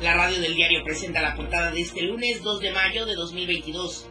[0.00, 4.08] La radio del diario presenta la portada de este lunes 2 de mayo de 2022.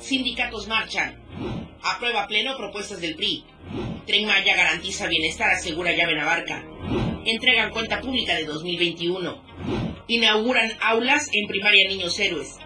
[0.00, 1.22] Sindicatos marchan.
[1.82, 3.44] Aprueba pleno propuestas del PRI.
[4.06, 6.64] Tren Maya garantiza bienestar, asegura llave Navarca.
[7.26, 9.42] Entregan cuenta pública de 2021.
[10.06, 12.56] Inauguran aulas en primaria Niños Héroes.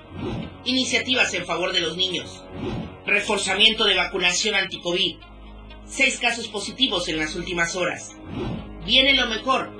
[0.65, 2.45] Iniciativas en favor de los niños.
[3.05, 5.17] Reforzamiento de vacunación anti-COVID.
[5.87, 8.13] Seis casos positivos en las últimas horas.
[8.87, 9.80] Viene lo mejor.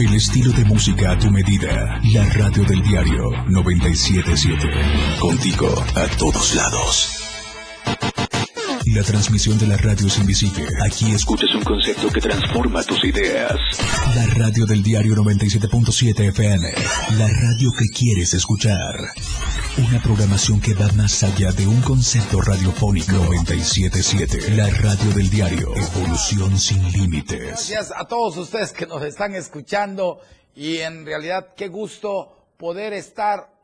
[0.00, 2.00] El estilo de música a tu medida.
[2.14, 4.56] La radio del diario 977.
[5.20, 7.10] Contigo a todos lados.
[8.94, 10.66] La transmisión de la radio es invisible.
[10.86, 13.52] Aquí escuchas un concepto que transforma tus ideas.
[14.14, 16.72] La radio del diario 97.7 FM.
[17.18, 18.94] La radio que quieres escuchar.
[19.78, 23.12] Una programación que va más allá de un concepto radiofónico.
[23.12, 24.50] 977.
[24.56, 25.74] La radio del diario.
[25.74, 27.40] Evolución sin límites.
[27.46, 30.20] Gracias a todos ustedes que nos están escuchando
[30.54, 33.54] y en realidad qué gusto poder estar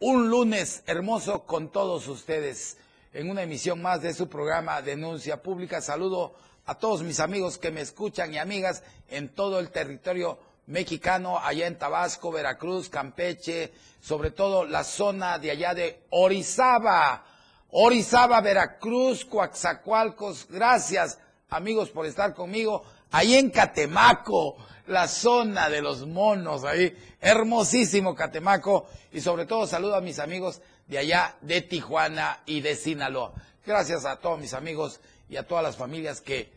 [0.00, 2.78] un lunes hermoso con todos ustedes
[3.12, 5.80] en una emisión más de su programa Denuncia Pública.
[5.80, 11.38] Saludo a todos mis amigos que me escuchan y amigas en todo el territorio mexicano,
[11.38, 17.24] allá en Tabasco, Veracruz, Campeche, sobre todo la zona de allá de Orizaba,
[17.70, 20.46] Orizaba, Veracruz, Coaxacualcos.
[20.48, 21.18] Gracias,
[21.50, 22.84] amigos, por estar conmigo.
[23.10, 28.86] Ahí en Catemaco, la zona de los monos, ahí, hermosísimo Catemaco.
[29.12, 33.32] Y sobre todo saludo a mis amigos de allá de Tijuana y de Sinaloa.
[33.66, 36.52] Gracias a todos mis amigos y a todas las familias que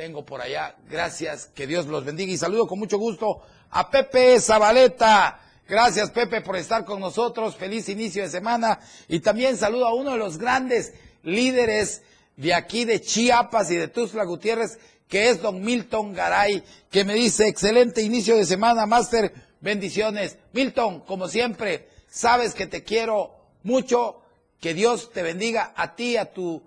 [0.00, 0.76] tengo por allá.
[0.88, 5.38] Gracias, que Dios los bendiga y saludo con mucho gusto a Pepe Zabaleta.
[5.68, 7.54] Gracias Pepe por estar con nosotros.
[7.54, 12.00] Feliz inicio de semana y también saludo a uno de los grandes líderes
[12.36, 17.12] de aquí de Chiapas y de Tuxtla Gutiérrez, que es don Milton Garay, que me
[17.12, 19.34] dice excelente inicio de semana, Máster.
[19.60, 20.38] Bendiciones.
[20.54, 24.22] Milton, como siempre, sabes que te quiero mucho.
[24.60, 26.62] Que Dios te bendiga a ti a tu,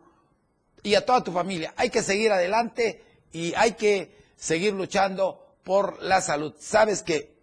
[0.84, 1.74] y a toda tu familia.
[1.78, 3.03] Hay que seguir adelante
[3.34, 6.54] y hay que seguir luchando por la salud.
[6.60, 7.36] Sabes que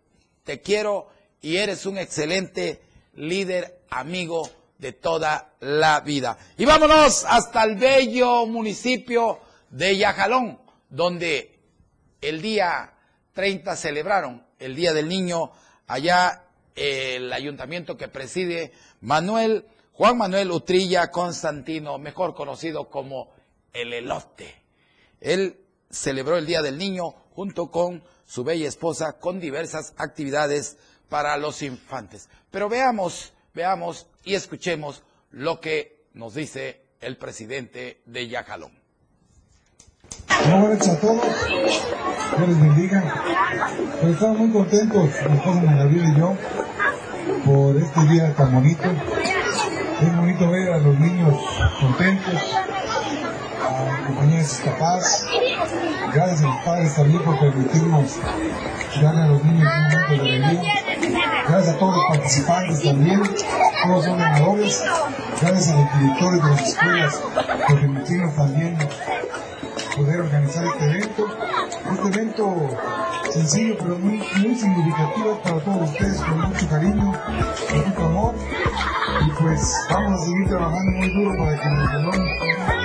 [0.44, 1.08] te quiero
[1.42, 2.80] y eres un excelente
[3.14, 6.38] líder, amigo de toda la vida.
[6.56, 11.58] Y vámonos hasta el bello municipio de Yajalón, donde
[12.22, 12.94] el día
[13.34, 15.52] 30 celebraron el Día del Niño
[15.86, 19.66] allá el ayuntamiento que preside Manuel
[20.00, 23.34] Juan Manuel Utrilla Constantino, mejor conocido como
[23.70, 24.62] el elote.
[25.20, 25.60] Él
[25.90, 30.76] celebró el Día del Niño junto con su bella esposa con diversas actividades
[31.08, 32.28] para los infantes.
[32.50, 38.72] Pero veamos, veamos y escuchemos lo que nos dice el presidente de Yajalón.
[40.48, 43.22] Buenas noches a todos, Dios les bendiga.
[44.00, 46.36] Pues estamos muy contentos, mi esposa Gabriel y yo,
[47.44, 48.84] por este día tan bonito.
[50.00, 51.34] Es bonito ver a los niños
[51.80, 52.34] contentos,
[53.88, 55.26] a compañía de sus papás.
[56.12, 58.18] Gracias a los padres también por permitirnos
[59.00, 60.74] darle a los niños un momento de alegría.
[61.48, 63.22] Gracias a todos los participantes también,
[63.84, 64.84] todos son ganadores.
[65.40, 67.22] Gracias a los directores de las escuelas
[67.66, 68.78] por permitirnos también
[69.96, 71.28] poder organizar este evento.
[71.92, 72.68] Este evento
[73.30, 77.12] sencillo pero muy, muy significativo para todos ustedes con mucho cariño,
[77.68, 78.34] con mucho amor.
[79.26, 82.79] Y pues vamos a seguir trabajando muy duro para que el salón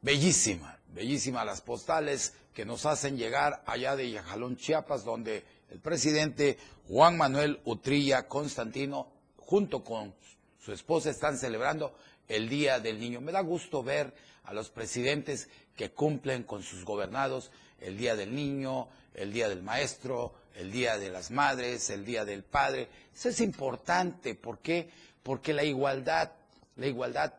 [0.00, 6.58] Bellísima, bellísima las postales que nos hacen llegar allá de Yajalón, Chiapas, donde el presidente
[6.88, 10.14] Juan Manuel Utrilla Constantino, junto con
[10.58, 11.94] su esposa, están celebrando
[12.26, 13.20] el Día del Niño.
[13.20, 18.34] Me da gusto ver a los presidentes que cumplen con sus gobernados el Día del
[18.34, 18.88] Niño,
[19.18, 22.88] el Día del Maestro, el Día de las Madres, el Día del Padre.
[23.14, 24.34] Eso es importante.
[24.34, 24.88] ¿Por qué?
[25.22, 26.32] Porque la igualdad,
[26.76, 27.34] la igualdad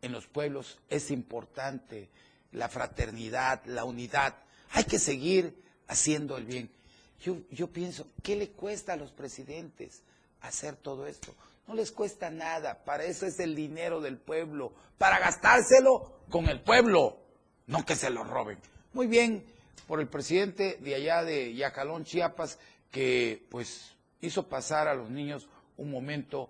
[0.00, 2.08] en los pueblos es importante.
[2.52, 4.36] La fraternidad, la unidad.
[4.70, 6.70] Hay que seguir haciendo el bien.
[7.20, 10.02] Yo, yo pienso, ¿qué le cuesta a los presidentes
[10.40, 11.34] hacer todo esto?
[11.66, 16.60] No les cuesta nada, para eso es el dinero del pueblo, para gastárselo con el
[16.60, 17.16] pueblo,
[17.66, 18.58] no que se lo roben.
[18.92, 19.42] Muy bien,
[19.86, 22.58] por el presidente de allá de Yacalón, Chiapas,
[22.90, 26.48] que pues hizo pasar a los niños un momento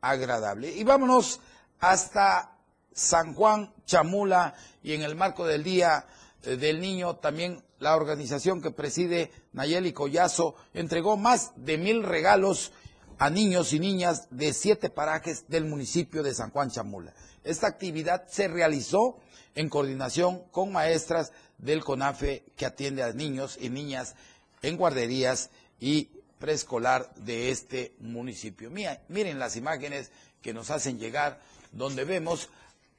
[0.00, 0.72] agradable.
[0.72, 1.40] Y vámonos
[1.80, 2.56] hasta
[2.92, 6.06] San Juan Chamula y en el marco del Día
[6.42, 12.72] eh, del Niño también la organización que preside Nayeli Collazo entregó más de mil regalos
[13.18, 17.12] a niños y niñas de siete parajes del municipio de San Juan Chamula.
[17.44, 19.18] Esta actividad se realizó
[19.54, 24.14] en coordinación con maestras del CONAFE que atiende a niños y niñas
[24.62, 25.50] en guarderías
[25.80, 28.70] y preescolar de este municipio.
[28.70, 30.10] miren las imágenes
[30.42, 31.40] que nos hacen llegar,
[31.72, 32.50] donde vemos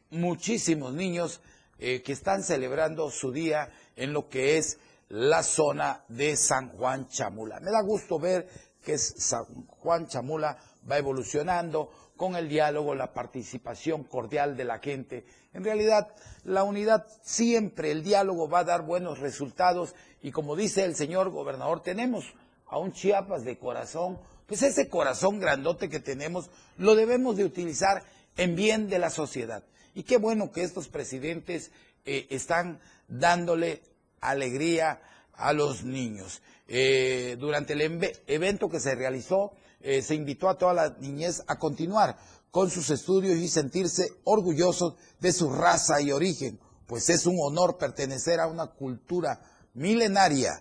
[0.09, 1.41] muchísimos niños
[1.77, 4.79] eh, que están celebrando su día en lo que es
[5.09, 7.59] la zona de San Juan Chamula.
[7.59, 8.47] Me da gusto ver
[8.83, 10.57] que San Juan Chamula
[10.89, 15.26] va evolucionando con el diálogo, la participación cordial de la gente.
[15.53, 16.13] En realidad,
[16.43, 21.30] la unidad siempre, el diálogo va a dar buenos resultados y como dice el señor
[21.30, 22.26] gobernador, tenemos
[22.68, 28.03] a un Chiapas de corazón, pues ese corazón grandote que tenemos lo debemos de utilizar
[28.38, 29.63] en bien de la sociedad.
[29.93, 31.72] Y qué bueno que estos presidentes
[32.05, 33.82] eh, están dándole
[34.20, 35.01] alegría
[35.34, 36.41] a los niños.
[36.68, 37.82] Eh, durante el
[38.28, 39.53] evento que se realizó,
[39.88, 42.17] eh, se invitó a toda la niñez a continuar
[42.49, 47.77] con sus estudios y sentirse orgullosos de su raza y origen, pues es un honor
[47.77, 49.39] pertenecer a una cultura
[49.75, 50.59] milenaria.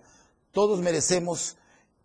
[0.51, 1.57] Todos merecemos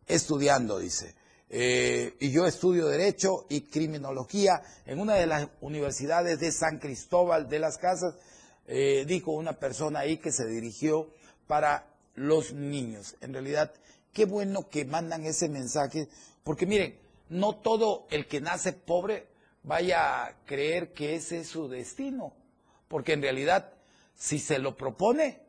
[0.07, 1.15] estudiando, dice.
[1.51, 7.51] Eh, y yo estudio Derecho y Criminología en una de las universidades de San Cristóbal
[7.51, 8.15] de las Casas,
[9.07, 11.11] dijo una persona ahí que se dirigió
[11.49, 13.17] para los niños.
[13.21, 13.75] En realidad,
[14.15, 16.09] qué bueno que mandan ese mensaje,
[16.45, 16.97] porque miren,
[17.31, 19.29] no todo el que nace pobre
[19.63, 22.35] vaya a creer que ese es su destino,
[22.89, 23.73] porque en realidad,
[24.15, 25.41] si se lo propone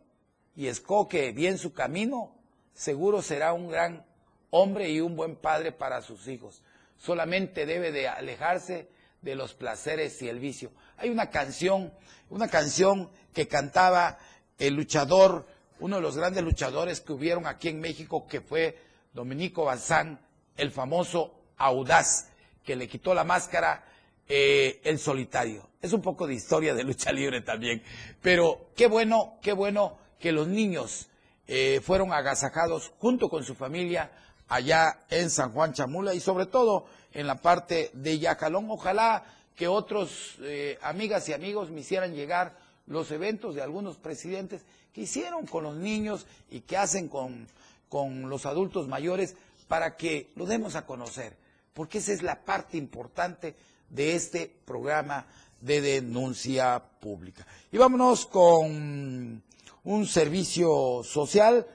[0.55, 2.33] y escoge bien su camino,
[2.73, 4.05] seguro será un gran
[4.49, 6.63] hombre y un buen padre para sus hijos.
[6.97, 8.87] Solamente debe de alejarse
[9.21, 10.71] de los placeres y el vicio.
[10.97, 11.93] Hay una canción,
[12.29, 14.17] una canción que cantaba
[14.57, 15.45] el luchador
[15.81, 18.77] uno de los grandes luchadores que hubieron aquí en México, que fue
[19.13, 20.19] Dominico Bazán,
[20.55, 22.29] el famoso audaz,
[22.63, 23.83] que le quitó la máscara
[24.27, 25.69] eh, el solitario.
[25.81, 27.83] Es un poco de historia de lucha libre también.
[28.21, 31.07] Pero qué bueno, qué bueno que los niños
[31.47, 34.11] eh, fueron agasajados junto con su familia
[34.47, 38.69] allá en San Juan Chamula y sobre todo en la parte de Yacalón.
[38.69, 39.25] Ojalá
[39.55, 45.01] que otros eh, amigas y amigos me hicieran llegar los eventos de algunos presidentes que
[45.01, 47.47] hicieron con los niños y que hacen con,
[47.89, 49.35] con los adultos mayores
[49.67, 51.35] para que lo demos a conocer,
[51.73, 53.55] porque esa es la parte importante
[53.89, 55.25] de este programa
[55.59, 57.45] de denuncia pública.
[57.71, 59.43] Y vámonos con
[59.83, 61.65] un servicio social.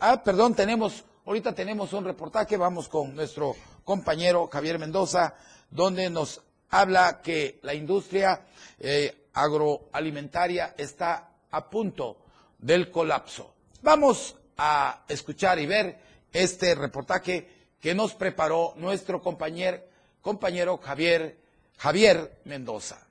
[0.00, 5.34] Ah, perdón, tenemos, ahorita tenemos un reportaje, vamos con nuestro compañero Javier Mendoza,
[5.70, 8.46] donde nos habla que la industria
[8.78, 12.18] eh, agroalimentaria está a punto
[12.58, 13.54] del colapso.
[13.82, 15.98] Vamos a escuchar y ver
[16.32, 17.55] este reportaje
[17.86, 19.78] que nos preparó nuestro compañero,
[20.20, 21.36] compañero Javier,
[21.78, 23.06] Javier Mendoza.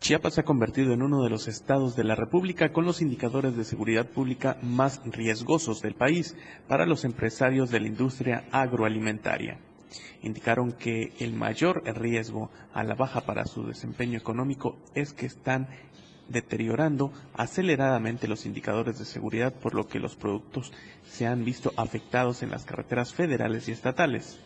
[0.00, 3.54] Chiapas se ha convertido en uno de los estados de la República con los indicadores
[3.54, 6.36] de seguridad pública más riesgosos del país
[6.66, 9.58] para los empresarios de la industria agroalimentaria.
[10.22, 15.68] Indicaron que el mayor riesgo a la baja para su desempeño económico es que están
[16.28, 20.72] deteriorando aceleradamente los indicadores de seguridad, por lo que los productos
[21.04, 24.38] se han visto afectados en las carreteras federales y estatales.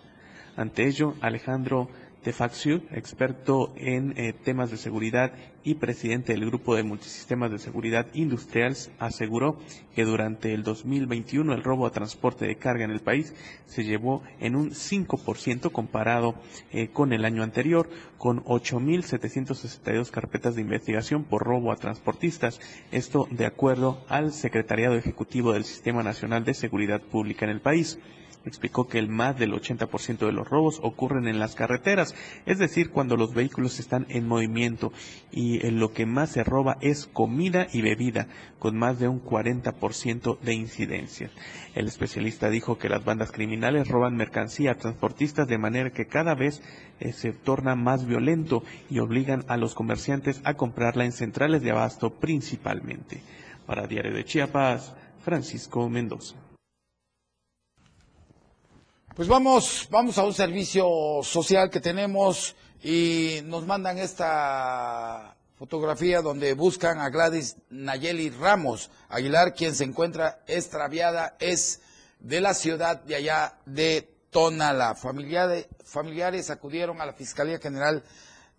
[0.56, 1.88] Ante ello, Alejandro
[2.22, 8.06] Tefaxiu, experto en eh, temas de seguridad y presidente del Grupo de Multisistemas de Seguridad
[8.14, 9.58] Industriales, aseguró
[9.94, 13.34] que durante el 2021 el robo a transporte de carga en el país
[13.66, 16.34] se llevó en un 5% comparado
[16.72, 22.60] eh, con el año anterior, con 8.762 carpetas de investigación por robo a transportistas.
[22.90, 27.98] Esto de acuerdo al Secretariado Ejecutivo del Sistema Nacional de Seguridad Pública en el país
[28.44, 32.14] explicó que el más del 80% de los robos ocurren en las carreteras,
[32.46, 34.92] es decir, cuando los vehículos están en movimiento
[35.30, 38.28] y en lo que más se roba es comida y bebida,
[38.58, 41.30] con más de un 40% de incidencia.
[41.74, 46.34] El especialista dijo que las bandas criminales roban mercancía a transportistas de manera que cada
[46.34, 46.62] vez
[47.00, 51.70] eh, se torna más violento y obligan a los comerciantes a comprarla en centrales de
[51.70, 53.22] abasto principalmente.
[53.66, 56.47] Para Diario de Chiapas, Francisco Mendoza.
[59.18, 60.88] Pues vamos, vamos a un servicio
[61.24, 62.54] social que tenemos
[62.84, 70.44] y nos mandan esta fotografía donde buscan a Gladys Nayeli Ramos Aguilar, quien se encuentra
[70.46, 71.80] extraviada, es
[72.20, 74.94] de la ciudad de allá de Tonala.
[74.94, 78.04] Familiares, familiares acudieron a la Fiscalía General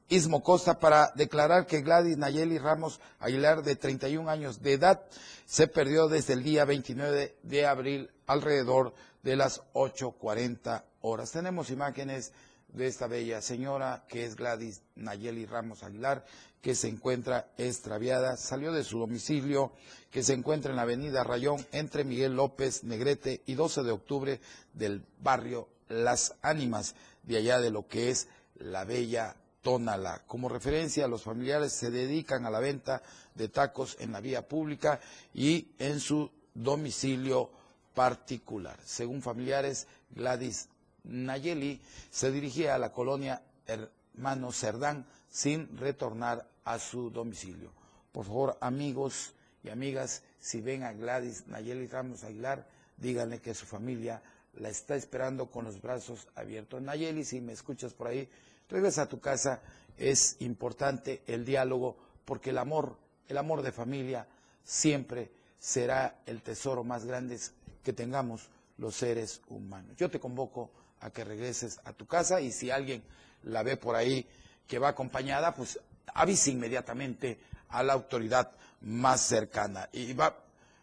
[0.10, 5.06] Ismo Costa para declarar que Gladys Nayeli Ramos Aguilar, de 31 años de edad,
[5.46, 11.32] se perdió desde el día 29 de abril alrededor de las 8.40 horas.
[11.32, 12.32] Tenemos imágenes
[12.74, 16.26] de esta bella señora que es Gladys Nayeli Ramos Aguilar,
[16.62, 19.72] que se encuentra extraviada, salió de su domicilio,
[20.12, 24.42] que se encuentra en la avenida Rayón entre Miguel López Negrete y 12 de octubre
[24.74, 30.24] del barrio Las Ánimas, de allá de lo que es la bella Tónala.
[30.26, 33.02] Como referencia, los familiares se dedican a la venta
[33.36, 35.00] de tacos en la vía pública
[35.34, 37.52] y en su domicilio
[38.00, 38.80] particular.
[38.86, 40.70] Según familiares, Gladys
[41.04, 47.74] Nayeli se dirigía a la colonia Hermano Cerdán sin retornar a su domicilio.
[48.14, 49.34] Por favor, amigos
[49.66, 54.22] y amigas, si ven a Gladys Nayeli Ramos Aguilar, díganle que su familia
[54.54, 56.82] la está esperando con los brazos abiertos.
[56.82, 58.30] Nayeli, si me escuchas por ahí,
[58.70, 59.62] regresa a tu casa.
[59.98, 62.96] Es importante el diálogo porque el amor,
[63.28, 64.26] el amor de familia
[64.64, 67.38] siempre será el tesoro más grande
[67.84, 69.96] que tengamos los seres humanos.
[69.98, 70.72] Yo te convoco
[71.02, 73.04] a que regreses a tu casa y si alguien
[73.44, 74.28] la ve por ahí
[74.68, 75.80] que va acompañada, pues
[76.14, 78.52] avise inmediatamente a la autoridad
[78.82, 79.90] más cercana.
[79.92, 80.36] Y va,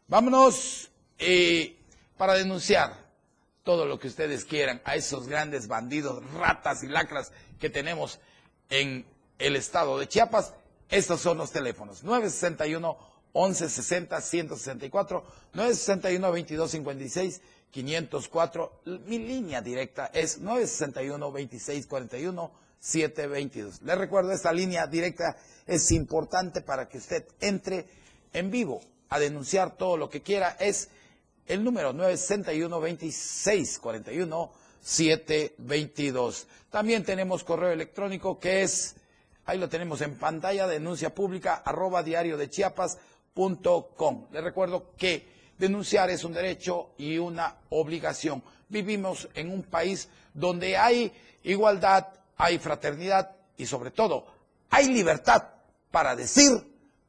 [0.09, 0.91] vámonos
[2.17, 3.07] para denunciar
[3.65, 8.21] todo lo que ustedes quieran a esos grandes bandidos, ratas y lacras que tenemos
[8.71, 9.07] en
[9.39, 10.55] el estado de Chiapas.
[10.89, 18.73] Estos son los teléfonos 961 1160 164 961 2256 504.
[19.07, 23.83] Mi línea directa es 961 2641 722.
[23.83, 27.87] Les recuerdo, esta línea directa es importante para que usted entre
[28.33, 30.57] en vivo a denunciar todo lo que quiera.
[30.59, 30.89] Es
[31.47, 36.47] el número 961 2641 722.
[36.71, 38.95] También tenemos correo electrónico que es,
[39.45, 42.99] ahí lo tenemos en pantalla, denuncia pública arroba diario de Chiapas
[43.37, 44.29] Com.
[44.33, 48.43] Les recuerdo que denunciar es un derecho y una obligación.
[48.71, 51.13] Vivimos en un país donde hay
[51.43, 52.07] igualdad,
[52.39, 54.27] hay fraternidad y sobre todo
[54.71, 55.49] hay libertad
[55.91, 56.51] para decir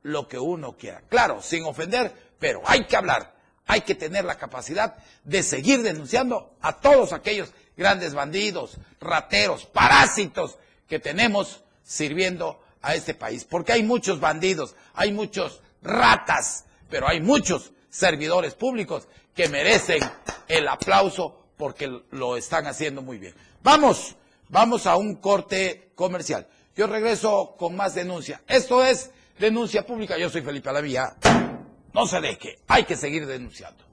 [0.03, 1.01] lo que uno quiera.
[1.07, 3.34] Claro, sin ofender, pero hay que hablar.
[3.65, 10.57] Hay que tener la capacidad de seguir denunciando a todos aquellos grandes bandidos, rateros, parásitos
[10.89, 17.21] que tenemos sirviendo a este país, porque hay muchos bandidos, hay muchos ratas, pero hay
[17.21, 19.99] muchos servidores públicos que merecen
[20.47, 23.34] el aplauso porque lo están haciendo muy bien.
[23.63, 24.15] Vamos,
[24.49, 26.47] vamos a un corte comercial.
[26.75, 28.41] Yo regreso con más denuncia.
[28.47, 30.17] Esto es denuncia pública.
[30.17, 31.15] Yo soy Felipe Alavía.
[31.93, 33.84] No se deje, hay que seguir denunciando.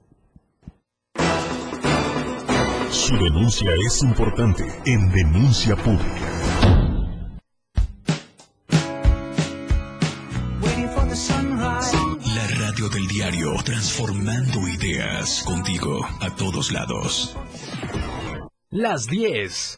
[2.91, 6.44] Su denuncia es importante en denuncia pública.
[13.63, 17.35] Transformando ideas contigo a todos lados.
[18.69, 19.77] Las 10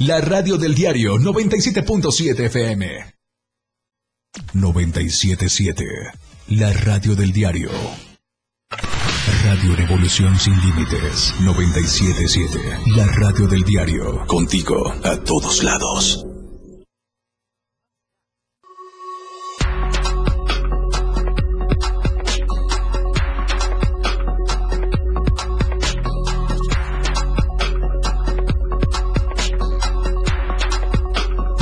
[0.00, 3.14] La radio del diario 97.7 FM.
[4.52, 5.84] 977.
[6.50, 7.68] La radio del diario.
[9.42, 11.34] Radio Revolución sin límites.
[11.40, 12.92] 977.
[12.94, 14.24] La radio del diario.
[14.28, 16.27] Contigo a todos lados.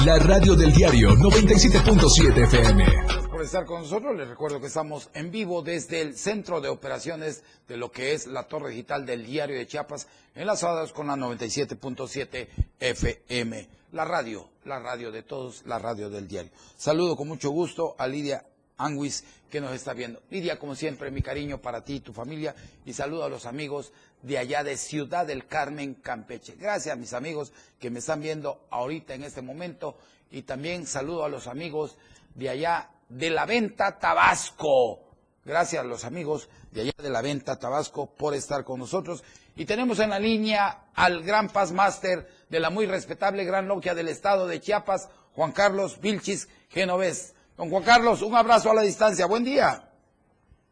[0.07, 2.85] La radio del diario 97.7 FM.
[3.29, 4.17] Por estar con nosotros.
[4.17, 8.29] Les recuerdo que estamos en vivo desde el centro de operaciones de lo que es
[8.29, 12.47] la torre digital del diario de Chiapas, enlazados con la 97.7
[12.79, 13.69] FM.
[13.91, 16.53] La radio, la radio de todos, la radio del diario.
[16.77, 18.45] Saludo con mucho gusto a Lidia
[18.79, 20.23] Anguis que nos está viendo.
[20.31, 22.55] Lidia, como siempre, mi cariño para ti y tu familia
[22.85, 26.57] y saludo a los amigos de allá de Ciudad del Carmen, Campeche.
[26.57, 29.97] Gracias mis amigos que me están viendo ahorita en este momento
[30.31, 31.97] y también saludo a los amigos
[32.35, 35.01] de allá de la Venta Tabasco.
[35.45, 39.23] Gracias a los amigos de allá de la Venta Tabasco por estar con nosotros.
[39.55, 43.95] Y tenemos en la línea al gran Paz Master de la muy respetable Gran Logia
[43.95, 47.36] del Estado de Chiapas, Juan Carlos Vilchis Genovés.
[47.57, 49.27] Don Juan Carlos, un abrazo a la distancia.
[49.27, 49.81] Buen día.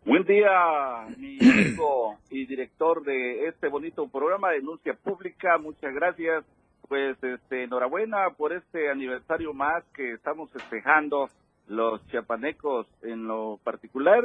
[0.05, 5.57] Buen día, mi amigo y director de este bonito programa de Denuncia Pública.
[5.57, 6.45] Muchas gracias.
[6.87, 11.31] Pues este, enhorabuena por este aniversario más que estamos festejando
[11.69, 14.23] los chiapanecos en lo particular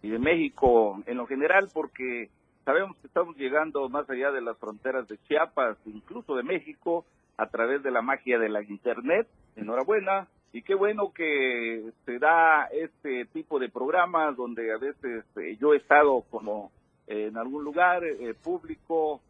[0.00, 2.30] y de México en lo general, porque
[2.64, 7.04] sabemos que estamos llegando más allá de las fronteras de Chiapas, incluso de México,
[7.36, 9.28] a través de la magia de la Internet.
[9.56, 15.56] Enhorabuena y qué bueno que se da este tipo de programas donde a veces eh,
[15.60, 16.72] yo he estado como
[17.06, 19.20] en algún lugar eh, público,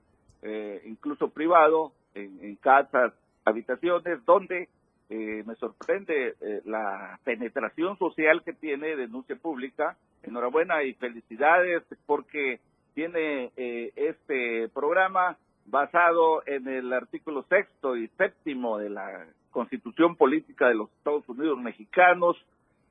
[0.42, 3.12] eh, incluso privado, en, casas,
[3.44, 4.68] habitaciones, donde
[5.08, 9.96] me sorprende la penetración social que tiene denuncia pública.
[10.22, 12.60] Enhorabuena y felicidades porque
[12.94, 20.74] tiene este programa basado en el artículo sexto y séptimo de la Constitución Política de
[20.74, 22.36] los Estados Unidos Mexicanos,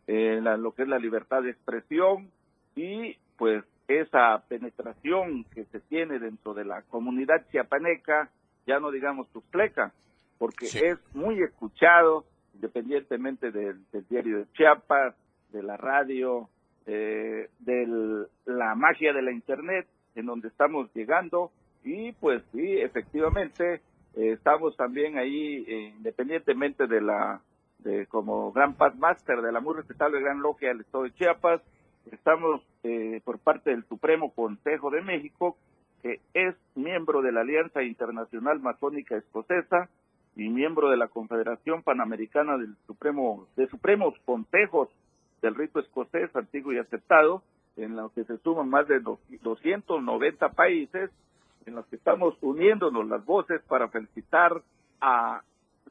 [0.07, 2.29] en lo que es la libertad de expresión
[2.75, 8.29] y pues esa penetración que se tiene dentro de la comunidad chiapaneca,
[8.67, 9.93] ya no digamos tuxtleca,
[10.37, 13.79] porque es muy escuchado, independientemente del,
[14.09, 15.15] diario de Chiapas,
[15.51, 16.49] de la radio,
[16.85, 21.51] eh, de la magia de la Internet, en donde estamos llegando,
[21.83, 23.81] y pues sí, efectivamente,
[24.15, 27.41] eh, estamos también ahí, eh, independientemente de la,
[27.79, 31.61] de como Gran Paz Master de la muy respetable Gran Logia del Estado de Chiapas,
[32.11, 35.57] estamos eh, por parte del Supremo Consejo de México,
[36.01, 39.89] que es miembro de la Alianza Internacional Masónica Escocesa
[40.35, 44.89] y miembro de la Confederación Panamericana del Supremo, de Supremos Consejos
[45.41, 47.43] del Rito Escocés, antiguo y aceptado,
[47.75, 51.11] en los que se suman más de 290 países,
[51.69, 54.61] en los que estamos uniéndonos las voces para felicitar
[54.99, 55.41] a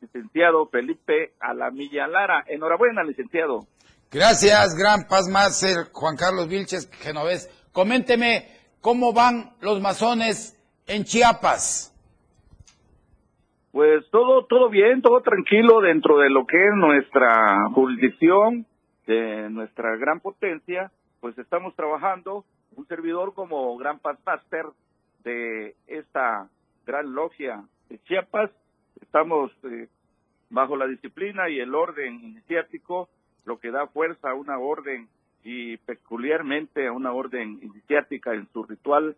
[0.01, 2.45] licenciado Felipe Alamilla Lara.
[2.47, 3.66] Enhorabuena, licenciado.
[4.11, 7.49] Gracias, gran Paz Master, Juan Carlos Vilches, Genovés.
[7.72, 8.49] Coménteme
[8.81, 10.57] cómo van los masones
[10.87, 11.95] en Chiapas.
[13.70, 18.66] Pues todo, todo bien, todo tranquilo dentro de lo que es nuestra jurisdicción,
[19.07, 22.45] de nuestra gran potencia, pues estamos trabajando,
[22.76, 24.66] un servidor como Gran Paz Master
[25.25, 26.49] de esta
[26.87, 28.51] gran logia de Chiapas,
[29.01, 29.89] estamos eh,
[30.51, 33.09] bajo la disciplina y el orden iniciático
[33.45, 35.09] lo que da fuerza a una orden
[35.45, 39.16] y peculiarmente a una orden iniciática en su ritual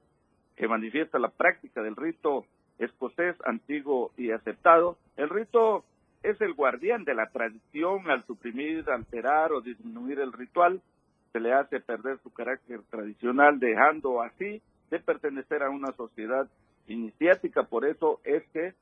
[0.57, 2.45] que manifiesta la práctica del rito
[2.79, 4.97] escocés antiguo y aceptado.
[5.17, 5.85] El rito
[6.23, 10.81] es el guardián de la tradición al suprimir, alterar o disminuir el ritual,
[11.33, 16.49] se le hace perder su carácter tradicional, dejando así de pertenecer a una sociedad
[16.89, 17.63] iniciática.
[17.63, 18.75] Por eso es que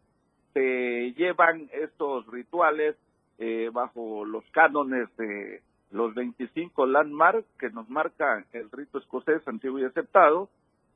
[0.54, 2.96] se llevan estos rituales
[3.38, 9.78] eh, bajo los cánones de los 25 landmarks que nos marca el rito escocés antiguo
[9.78, 10.48] y aceptado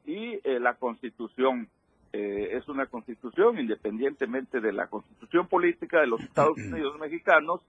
[0.05, 1.69] y eh, la constitución.
[2.13, 7.61] Eh, es una constitución independientemente de la constitución política de los Estados Unidos mexicanos.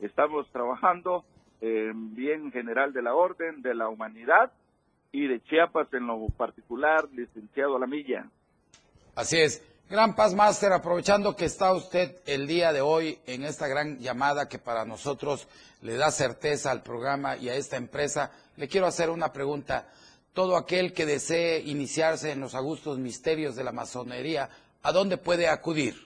[0.00, 1.24] Estamos trabajando
[1.60, 4.52] en bien general de la orden, de la humanidad
[5.12, 8.26] y de Chiapas en lo particular, licenciado Alamilla.
[9.14, 9.62] Así es.
[9.90, 14.48] Gran Paz Master, aprovechando que está usted el día de hoy en esta gran llamada
[14.48, 15.48] que para nosotros
[15.82, 19.88] le da certeza al programa y a esta empresa, le quiero hacer una pregunta.
[20.32, 24.48] Todo aquel que desee iniciarse en los augustos misterios de la masonería,
[24.84, 25.96] ¿a dónde puede acudir?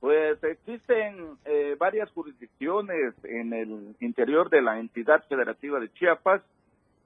[0.00, 6.40] Pues existen eh, varias jurisdicciones en el interior de la entidad federativa de Chiapas.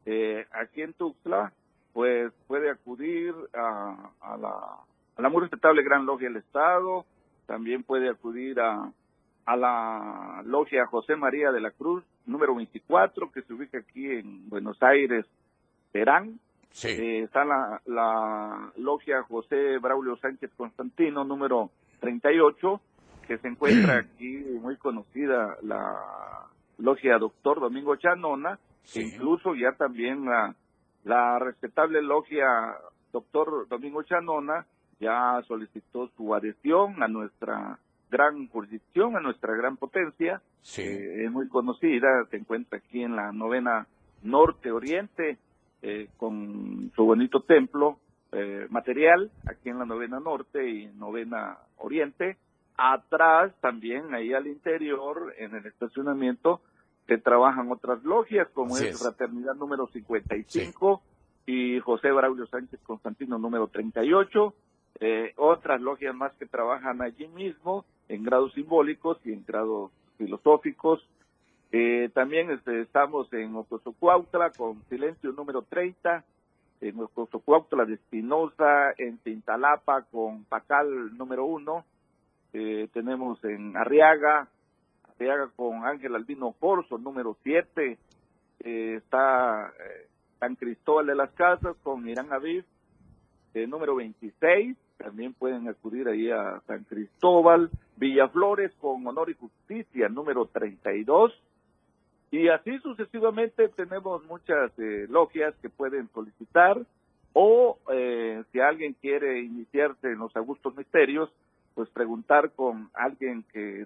[0.07, 1.53] Eh, aquí en Tuxtla,
[1.93, 4.85] pues puede acudir a la
[5.17, 7.05] a la muy respetable Gran Logia del Estado,
[7.47, 8.91] también puede acudir a,
[9.45, 14.49] a la Logia José María de la Cruz, número 24, que se ubica aquí en
[14.49, 15.27] Buenos Aires,
[15.91, 16.39] Perán.
[16.71, 16.89] Sí.
[16.89, 22.81] Eh, está la, la Logia José Braulio Sánchez Constantino, número 38,
[23.27, 26.47] que se encuentra aquí muy conocida la
[26.79, 28.59] Logia Doctor Domingo Chanona,
[28.95, 30.55] incluso ya también la,
[31.05, 32.47] la respetable Logia
[33.13, 34.67] Doctor Domingo Chanona
[35.01, 37.79] ya solicitó su adhesión a nuestra
[38.11, 40.41] gran jurisdicción, a nuestra gran potencia.
[40.77, 43.87] Eh, es muy conocida, se encuentra aquí en la novena
[44.23, 45.39] norte-oriente,
[45.81, 47.99] eh, con su bonito templo
[48.31, 52.37] eh, material, aquí en la novena norte y novena oriente.
[52.77, 56.61] Atrás, también ahí al interior, en el estacionamiento,
[57.07, 61.03] que trabajan otras logias, como es, Fraternidad número 55
[61.47, 64.55] y José Braulio Sánchez Constantino número 38
[65.01, 71.05] eh, otras logias más que trabajan allí mismo en grados simbólicos y en grados filosóficos.
[71.73, 76.25] Eh, también este, estamos en Ocosocuautla con Silencio número 30,
[76.83, 81.85] en Ocosocuautla de Espinosa, en Tintalapa con Pacal número 1,
[82.53, 84.49] eh, tenemos en Arriaga,
[85.23, 87.97] Arriaga con Ángel Albino Corso número 7,
[88.59, 89.73] está
[90.41, 92.65] San Cristóbal de las Casas con Irán Aviv
[93.69, 100.47] número 26, también pueden acudir ahí a San Cristóbal, Villaflores con Honor y Justicia, número
[100.47, 101.33] 32.
[102.33, 106.81] Y así sucesivamente tenemos muchas eh, logias que pueden solicitar
[107.35, 111.31] o eh, si alguien quiere iniciarse en los Augustos Misterios,
[111.75, 113.83] pues preguntar con alguien que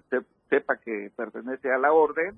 [0.49, 2.37] sepa que pertenece a la orden.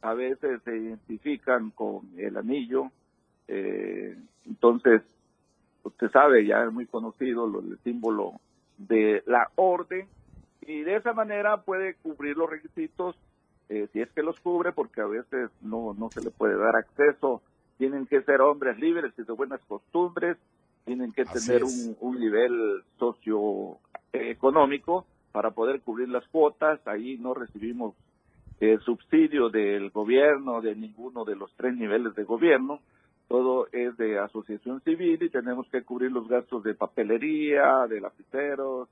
[0.00, 2.90] A veces se identifican con el anillo.
[3.48, 5.02] Eh, entonces,
[5.82, 8.40] usted sabe, ya es muy conocido lo, el símbolo
[8.76, 10.06] de la orden
[10.60, 13.16] y de esa manera puede cubrir los requisitos
[13.68, 16.76] eh, si es que los cubre porque a veces no no se le puede dar
[16.76, 17.42] acceso
[17.76, 20.36] tienen que ser hombres libres y de buenas costumbres
[20.84, 26.80] tienen que tener un, un nivel socioeconómico para poder cubrir las cuotas.
[26.86, 27.94] Ahí no recibimos
[28.60, 32.80] eh, subsidio del gobierno de ninguno de los tres niveles de gobierno.
[33.28, 38.88] Todo es de asociación civil y tenemos que cubrir los gastos de papelería, de lapiceros,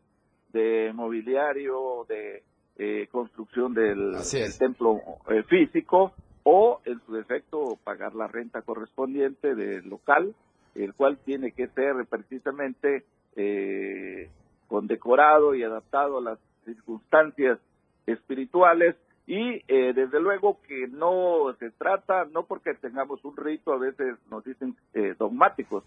[0.53, 2.43] de mobiliario, de
[2.79, 4.15] eh, construcción del,
[4.59, 6.13] templo eh, físico
[6.43, 10.35] o, en su defecto, pagar la renta correspondiente del local,
[10.75, 14.29] el cual tiene que ser precisamente eh,
[14.69, 17.59] condecorado y adaptado a las circunstancias
[18.07, 18.97] espirituales
[19.27, 24.17] y eh, desde luego que no se trata, no porque tengamos un rito, a veces
[24.31, 25.83] nos dicen eh, dogmáticos.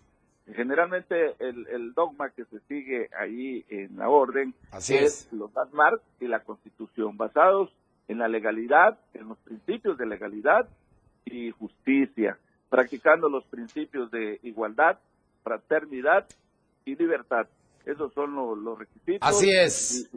[0.53, 4.55] Generalmente el, el, dogma que se sigue ahí en la orden
[4.89, 7.71] es, los landmarks y la constitución, basados
[8.07, 10.67] en la legalidad, en los principios de legalidad
[11.23, 12.37] y justicia,
[12.69, 14.97] practicando los principios de igualdad,
[15.43, 16.25] fraternidad
[16.83, 17.47] y libertad.
[17.89, 19.19] Esos son los, los requisitos.
[19.21, 20.09] Así es.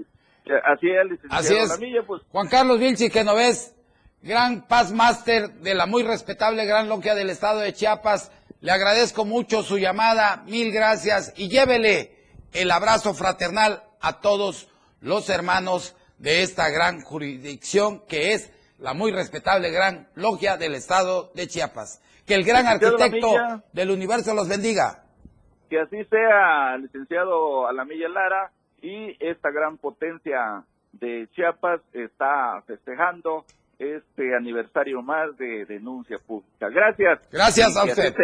[0.64, 2.04] Así es, licenciado Así es.
[2.06, 2.22] pues.
[2.30, 3.74] Juan Carlos Vilchi, que no ves,
[4.22, 8.30] gran paz máster de la muy respetable Gran Logia del Estado de Chiapas.
[8.60, 12.16] Le agradezco mucho su llamada, mil gracias y llévele
[12.52, 14.68] el abrazo fraternal a todos
[15.00, 21.32] los hermanos de esta gran jurisdicción que es la muy respetable Gran Logia del Estado
[21.34, 22.00] de Chiapas.
[22.26, 25.01] Que el gran arquitecto del universo los bendiga.
[25.72, 28.52] Que así sea, licenciado Alamilla Lara
[28.82, 33.46] y esta gran potencia de Chiapas está festejando
[33.78, 36.68] este aniversario más de denuncia pública.
[36.68, 37.20] Gracias.
[37.32, 38.14] Gracias a usted.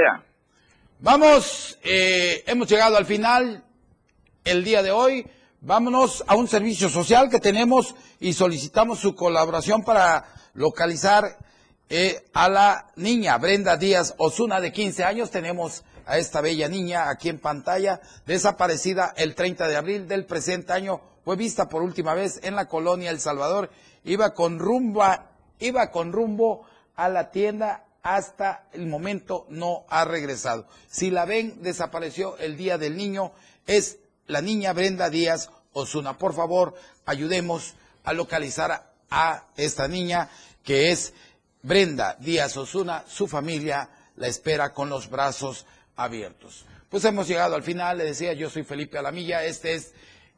[1.01, 3.65] Vamos, eh, hemos llegado al final
[4.45, 5.27] el día de hoy.
[5.63, 11.25] Vámonos a un servicio social que tenemos y solicitamos su colaboración para localizar
[11.89, 15.31] eh, a la niña Brenda Díaz Osuna de 15 años.
[15.31, 20.73] Tenemos a esta bella niña aquí en pantalla, desaparecida el 30 de abril del presente
[20.73, 23.71] año, fue vista por última vez en la colonia El Salvador,
[24.05, 27.85] iba con rumbo a, iba con rumbo a la tienda.
[28.03, 30.67] Hasta el momento no ha regresado.
[30.89, 33.33] Si la ven, desapareció el día del niño,
[33.67, 36.17] es la niña Brenda Díaz Osuna.
[36.17, 40.31] Por favor, ayudemos a localizar a esta niña
[40.65, 41.13] que es
[41.61, 45.65] Brenda Díaz Osuna, su familia la espera con los brazos
[45.99, 46.65] abiertos.
[46.89, 49.93] Pues hemos llegado al final, le decía, yo soy Felipe Alamilla, este es,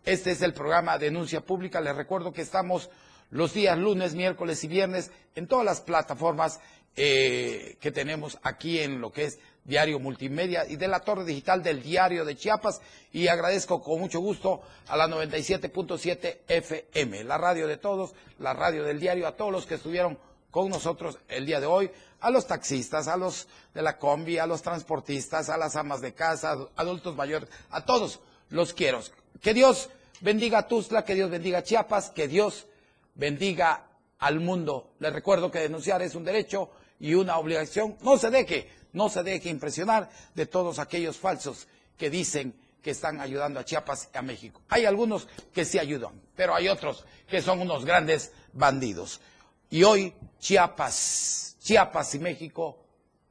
[0.04, 2.90] este es el programa Denuncia Pública, les recuerdo que estamos
[3.30, 6.58] los días lunes, miércoles y viernes en todas las plataformas
[6.96, 11.62] eh, que tenemos aquí en lo que es Diario Multimedia y de la Torre Digital
[11.62, 12.80] del Diario de Chiapas.
[13.12, 18.82] Y agradezco con mucho gusto a la 97.7 FM, la radio de todos, la radio
[18.82, 20.18] del diario, a todos los que estuvieron
[20.50, 21.90] con nosotros el día de hoy,
[22.20, 26.14] a los taxistas, a los de la combi, a los transportistas, a las amas de
[26.14, 29.00] casa, adultos mayores, a todos los quiero.
[29.40, 29.88] Que Dios
[30.20, 32.66] bendiga a Tuzla, que Dios bendiga a Chiapas, que Dios
[33.14, 33.86] bendiga
[34.18, 34.92] al mundo.
[34.98, 37.96] Les recuerdo que denunciar es un derecho y una obligación.
[38.02, 41.66] No se deje, no se deje impresionar de todos aquellos falsos
[41.96, 44.62] que dicen que están ayudando a Chiapas y a México.
[44.68, 49.20] Hay algunos que sí ayudan, pero hay otros que son unos grandes bandidos.
[49.68, 52.78] Y hoy Chiapas, Chiapas y México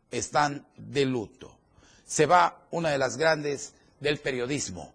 [0.09, 1.57] están de luto.
[2.05, 4.93] Se va una de las grandes del periodismo,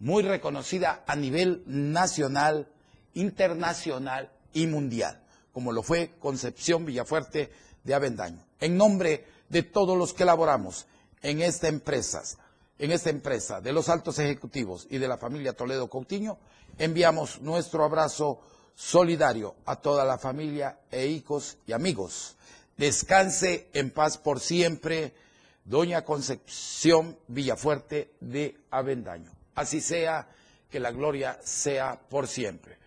[0.00, 2.68] muy reconocida a nivel nacional,
[3.14, 7.50] internacional y mundial, como lo fue Concepción Villafuerte
[7.84, 8.44] de Avendaño.
[8.60, 10.86] En nombre de todos los que laboramos
[11.22, 12.22] en esta empresa,
[12.78, 16.36] en esta empresa de los altos ejecutivos y de la familia Toledo Coutinho,
[16.76, 18.42] enviamos nuestro abrazo
[18.74, 22.36] solidario a toda la familia e hijos y amigos.
[22.78, 25.12] Descanse en paz por siempre,
[25.64, 29.32] doña Concepción Villafuerte de Avendaño.
[29.56, 30.28] Así sea,
[30.70, 32.78] que la gloria sea por siempre.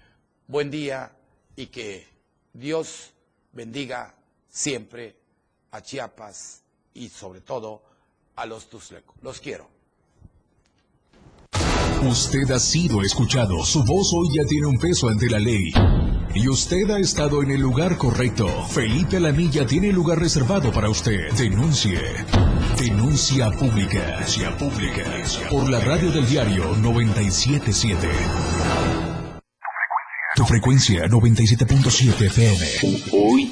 [0.48, 1.12] Buen día
[1.58, 2.08] y que
[2.54, 3.12] Dios
[3.52, 4.16] bendiga
[4.50, 5.16] siempre
[5.72, 6.62] a Chiapas
[6.94, 7.84] y sobre todo
[8.38, 9.16] a los Tuzlecos.
[9.22, 9.68] Los quiero.
[12.04, 13.64] Usted ha sido escuchado.
[13.66, 15.72] Su voz hoy ya tiene un peso ante la ley.
[16.34, 18.48] Y usted ha estado en el lugar correcto.
[18.70, 21.32] Felipe Alamilla tiene lugar reservado para usted.
[21.34, 22.00] Denuncie.
[22.78, 24.00] Denuncia pública.
[24.00, 25.04] Denuncia pública.
[25.50, 28.08] Por la radio del diario 977.
[30.36, 33.02] Tu frecuencia 97.7 FM.
[33.12, 33.52] Hoy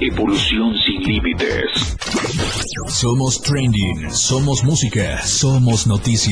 [0.00, 1.96] Evolución sin límites.
[2.88, 6.24] Somos trending, somos música, somos noticias.